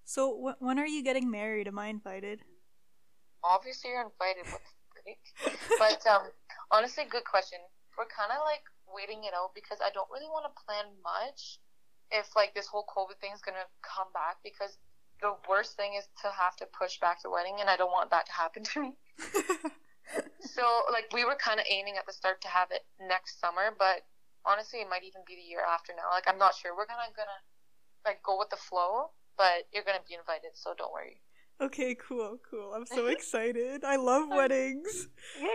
So 0.06 0.32
wh- 0.32 0.62
when 0.62 0.80
are 0.80 0.88
you 0.88 1.04
getting 1.04 1.30
married? 1.30 1.68
Am 1.68 1.78
I 1.78 1.88
invited? 1.88 2.42
Obviously, 3.44 3.92
you're 3.92 4.08
invited. 4.08 4.48
but 5.80 6.06
um, 6.08 6.32
honestly, 6.72 7.04
good 7.10 7.26
question. 7.26 7.60
We're 7.98 8.08
kind 8.08 8.32
of 8.32 8.40
like 8.46 8.64
waiting 8.88 9.24
it 9.26 9.34
out 9.36 9.52
because 9.54 9.80
I 9.84 9.92
don't 9.92 10.08
really 10.12 10.32
want 10.32 10.46
to 10.48 10.64
plan 10.64 10.86
much 11.04 11.60
if 12.12 12.36
like 12.36 12.56
this 12.56 12.68
whole 12.68 12.86
COVID 12.88 13.20
thing 13.20 13.32
is 13.36 13.42
gonna 13.42 13.68
come 13.84 14.08
back 14.14 14.38
because 14.44 14.78
the 15.22 15.36
worst 15.50 15.76
thing 15.76 15.96
is 15.98 16.08
to 16.22 16.32
have 16.32 16.56
to 16.58 16.66
push 16.78 17.00
back 17.00 17.22
the 17.22 17.30
wedding 17.30 17.58
and 17.60 17.70
I 17.70 17.76
don't 17.76 17.92
want 17.92 18.12
that 18.12 18.28
to 18.28 18.32
happen 18.32 18.64
to 18.64 18.82
me. 18.82 18.94
So 20.42 20.64
like 20.92 21.12
we 21.14 21.26
were 21.26 21.36
kind 21.36 21.60
of 21.60 21.66
aiming 21.70 21.96
at 21.98 22.06
the 22.06 22.14
start 22.14 22.42
to 22.42 22.48
have 22.48 22.70
it 22.72 22.86
next 23.00 23.40
summer, 23.40 23.74
but 23.78 24.06
honestly 24.46 24.80
it 24.80 24.90
might 24.90 25.04
even 25.04 25.22
be 25.28 25.36
the 25.36 25.48
year 25.48 25.62
after 25.62 25.94
now. 25.96 26.10
Like 26.12 26.28
I'm 26.28 26.38
not 26.38 26.56
sure. 26.56 26.76
We're 26.76 26.86
kind 26.86 27.02
of 27.08 27.16
gonna 27.16 27.42
like 28.06 28.24
go 28.24 28.38
with 28.38 28.50
the 28.50 28.58
flow, 28.58 29.12
but 29.38 29.68
you're 29.74 29.84
gonna 29.84 30.06
be 30.08 30.16
invited, 30.16 30.56
so 30.56 30.74
don't 30.78 30.94
worry. 30.94 31.22
Okay, 31.60 31.96
cool, 31.96 32.38
cool. 32.50 32.74
I'm 32.74 32.86
so 32.86 33.08
excited. 33.14 33.84
I 33.84 33.96
love 33.96 34.30
weddings. 34.30 35.10
Yay! 35.42 35.48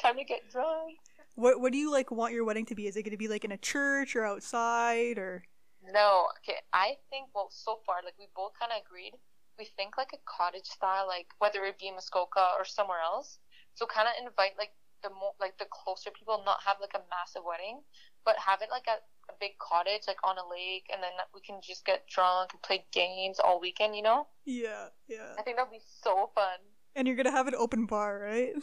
Time 0.00 0.16
to 0.16 0.24
get 0.24 0.50
drunk. 0.50 0.96
What 1.34 1.60
What 1.60 1.72
do 1.72 1.78
you 1.78 1.90
like 1.90 2.10
want 2.10 2.32
your 2.32 2.44
wedding 2.44 2.66
to 2.66 2.74
be? 2.74 2.86
Is 2.86 2.96
it 2.96 3.02
going 3.02 3.12
to 3.12 3.18
be 3.18 3.28
like 3.28 3.44
in 3.44 3.52
a 3.52 3.58
church 3.58 4.16
or 4.16 4.24
outside 4.24 5.18
or? 5.18 5.44
No, 5.92 6.28
okay. 6.38 6.58
I 6.72 6.96
think 7.08 7.28
well, 7.34 7.48
so 7.50 7.78
far, 7.86 7.96
like 8.04 8.14
we 8.18 8.26
both 8.34 8.52
kind 8.58 8.72
of 8.72 8.84
agreed. 8.84 9.12
We 9.60 9.68
think 9.76 10.00
like 10.00 10.16
a 10.16 10.24
cottage 10.24 10.64
style, 10.64 11.06
like 11.06 11.28
whether 11.38 11.62
it 11.68 11.78
be 11.78 11.88
in 11.88 11.94
Muskoka 11.94 12.56
or 12.56 12.64
somewhere 12.64 13.04
else. 13.04 13.38
So 13.76 13.84
kind 13.84 14.08
of 14.08 14.16
invite 14.16 14.56
like 14.56 14.72
the 15.02 15.10
more 15.10 15.36
like 15.38 15.58
the 15.58 15.68
closer 15.68 16.08
people, 16.10 16.40
not 16.46 16.64
have 16.64 16.78
like 16.80 16.96
a 16.96 17.04
massive 17.12 17.42
wedding, 17.44 17.84
but 18.24 18.36
have 18.40 18.62
it 18.62 18.72
like 18.72 18.88
a, 18.88 18.96
a 19.28 19.36
big 19.38 19.58
cottage, 19.60 20.08
like 20.08 20.16
on 20.24 20.36
a 20.40 20.48
lake, 20.48 20.88
and 20.90 21.02
then 21.02 21.12
we 21.34 21.42
can 21.44 21.60
just 21.60 21.84
get 21.84 22.08
drunk 22.08 22.56
and 22.56 22.62
play 22.62 22.84
games 22.92 23.38
all 23.38 23.60
weekend. 23.60 23.94
You 23.94 24.02
know? 24.02 24.26
Yeah, 24.46 24.88
yeah. 25.08 25.36
I 25.38 25.42
think 25.42 25.56
that'd 25.56 25.70
be 25.70 25.84
so 25.84 26.30
fun. 26.34 26.64
And 26.96 27.06
you're 27.06 27.16
gonna 27.16 27.30
have 27.30 27.46
an 27.46 27.54
open 27.54 27.84
bar, 27.84 28.18
right? 28.18 28.54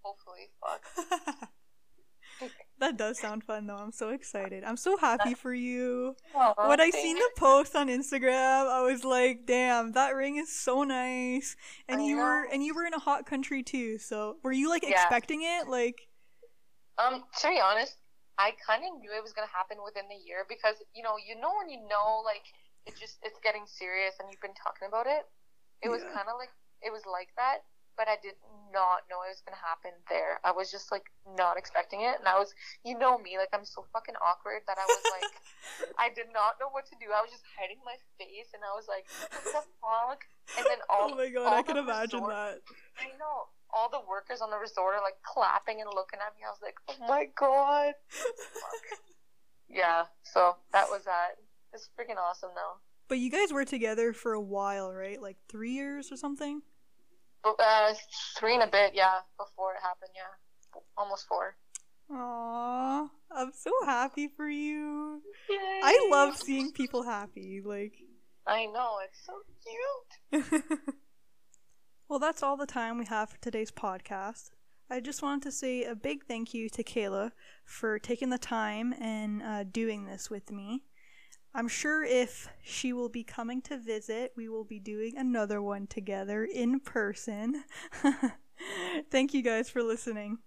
Hopefully, 0.00 0.48
fuck. 0.64 1.52
that 2.80 2.96
does 2.96 3.18
sound 3.18 3.44
fun 3.44 3.66
though. 3.66 3.76
I'm 3.76 3.92
so 3.92 4.10
excited. 4.10 4.64
I'm 4.64 4.76
so 4.76 4.96
happy 4.96 5.34
for 5.34 5.52
you. 5.54 6.16
Aww, 6.34 6.54
when 6.60 6.80
I 6.80 6.90
seen 6.90 7.18
the 7.18 7.30
post 7.36 7.74
on 7.76 7.88
Instagram, 7.88 8.68
I 8.68 8.82
was 8.82 9.04
like, 9.04 9.46
"Damn, 9.46 9.92
that 9.92 10.14
ring 10.14 10.36
is 10.36 10.54
so 10.54 10.82
nice." 10.84 11.56
And 11.88 12.00
I 12.00 12.04
you 12.04 12.18
were 12.18 12.44
and 12.44 12.62
you 12.64 12.74
were 12.74 12.84
in 12.84 12.94
a 12.94 12.98
hot 12.98 13.26
country 13.26 13.62
too. 13.62 13.98
So, 13.98 14.38
were 14.42 14.52
you 14.52 14.68
like 14.68 14.86
Yeah. 14.86 14.90
expecting 14.90 15.42
it? 15.42 15.68
Like, 15.68 16.08
Um, 16.98 17.24
to 17.40 17.48
be 17.48 17.60
honest, 17.60 17.96
I 18.38 18.52
kind 18.64 18.84
of 18.84 18.98
knew 19.00 19.12
it 19.12 19.22
was 19.22 19.32
gonna 19.32 19.50
happen 19.52 19.78
within 19.84 20.08
the 20.08 20.16
year 20.16 20.44
because 20.48 20.76
you 20.94 21.02
know, 21.02 21.16
you 21.16 21.34
know 21.38 21.54
when 21.58 21.70
you 21.70 21.80
know 21.88 22.22
like 22.24 22.44
it 22.86 22.96
just 22.96 23.18
it's 23.22 23.38
getting 23.42 23.66
serious 23.66 24.14
and 24.18 24.30
you've 24.30 24.40
been 24.40 24.54
talking 24.54 24.88
about 24.88 25.06
it. 25.06 25.26
It 25.82 25.88
was 25.88 26.02
kind 26.04 26.28
of 26.28 26.36
like 26.38 26.50
it 26.82 26.90
was 26.92 27.02
like 27.06 27.30
that, 27.36 27.62
but 27.98 28.06
I 28.06 28.16
did 28.22 28.38
not 28.70 29.10
know 29.10 29.26
it 29.26 29.34
was 29.34 29.42
gonna 29.42 29.58
happen 29.58 29.90
there. 30.06 30.38
I 30.46 30.54
was 30.54 30.70
just 30.70 30.94
like 30.94 31.10
not 31.36 31.58
expecting 31.58 32.06
it, 32.06 32.16
and 32.22 32.30
I 32.30 32.38
was, 32.38 32.54
you 32.86 32.94
know 32.94 33.18
me, 33.18 33.34
like 33.36 33.50
I'm 33.50 33.66
so 33.66 33.84
fucking 33.92 34.14
awkward 34.22 34.62
that 34.70 34.78
I 34.78 34.86
was 34.86 35.04
like, 35.10 35.34
I 36.04 36.08
did 36.14 36.30
not 36.30 36.62
know 36.62 36.70
what 36.70 36.86
to 36.88 36.96
do. 37.02 37.10
I 37.10 37.20
was 37.20 37.34
just 37.34 37.44
hiding 37.58 37.82
my 37.82 37.98
face, 38.16 38.54
and 38.54 38.62
I 38.62 38.72
was 38.78 38.86
like, 38.86 39.04
what 39.42 39.66
the 39.66 39.66
fuck? 39.82 40.22
And 40.56 40.64
then 40.70 40.80
all 40.86 41.10
oh 41.10 41.18
my 41.18 41.28
god, 41.28 41.50
I 41.50 41.66
can 41.66 41.76
imagine 41.76 42.22
resort- 42.22 42.62
that. 42.62 42.62
I 43.02 43.10
know. 43.18 43.50
All 43.68 43.90
the 43.92 44.00
workers 44.08 44.40
on 44.40 44.48
the 44.48 44.56
resort 44.56 44.96
are 44.96 45.04
like 45.04 45.20
clapping 45.20 45.82
and 45.84 45.92
looking 45.92 46.24
at 46.24 46.32
me. 46.32 46.40
I 46.40 46.48
was 46.48 46.62
like, 46.64 46.80
oh 46.88 46.96
my 47.04 47.28
god. 47.36 47.92
Yeah, 49.68 50.04
so 50.22 50.56
that 50.72 50.88
was 50.88 51.04
that. 51.04 51.36
It's 51.74 51.90
freaking 51.98 52.16
awesome 52.16 52.50
though. 52.54 52.80
But 53.08 53.18
you 53.18 53.30
guys 53.30 53.52
were 53.52 53.64
together 53.64 54.12
for 54.12 54.32
a 54.32 54.40
while, 54.40 54.92
right? 54.92 55.20
Like 55.20 55.36
three 55.48 55.72
years 55.72 56.10
or 56.10 56.16
something. 56.16 56.62
Uh, 57.44 57.94
three 58.36 58.54
and 58.54 58.62
a 58.62 58.66
bit, 58.66 58.92
yeah, 58.94 59.20
before 59.38 59.72
it 59.72 59.82
happened, 59.82 60.10
yeah. 60.14 60.80
Almost 60.96 61.26
four. 61.26 61.56
Aww, 62.10 63.08
I'm 63.30 63.52
so 63.52 63.70
happy 63.84 64.28
for 64.28 64.48
you. 64.48 65.22
Yay. 65.48 65.80
I 65.82 66.08
love 66.10 66.36
seeing 66.36 66.72
people 66.72 67.02
happy. 67.02 67.60
Like, 67.64 67.92
I 68.46 68.66
know, 68.66 68.96
it's 69.04 69.26
so 69.26 70.42
cute. 70.42 70.80
well, 72.08 72.18
that's 72.18 72.42
all 72.42 72.56
the 72.56 72.66
time 72.66 72.98
we 72.98 73.04
have 73.06 73.30
for 73.30 73.38
today's 73.38 73.70
podcast. 73.70 74.50
I 74.90 75.00
just 75.00 75.22
wanted 75.22 75.42
to 75.42 75.52
say 75.52 75.84
a 75.84 75.94
big 75.94 76.24
thank 76.24 76.54
you 76.54 76.70
to 76.70 76.82
Kayla 76.82 77.32
for 77.66 77.98
taking 77.98 78.30
the 78.30 78.38
time 78.38 78.94
and 78.98 79.42
uh, 79.42 79.64
doing 79.64 80.06
this 80.06 80.30
with 80.30 80.50
me. 80.50 80.84
I'm 81.58 81.66
sure 81.66 82.04
if 82.04 82.48
she 82.62 82.92
will 82.92 83.08
be 83.08 83.24
coming 83.24 83.60
to 83.62 83.78
visit, 83.78 84.32
we 84.36 84.48
will 84.48 84.62
be 84.62 84.78
doing 84.78 85.16
another 85.16 85.60
one 85.60 85.88
together 85.88 86.44
in 86.44 86.78
person. 86.78 87.64
thank 89.10 89.34
you 89.34 89.42
guys 89.42 89.68
for 89.68 89.82
listening. 89.82 90.38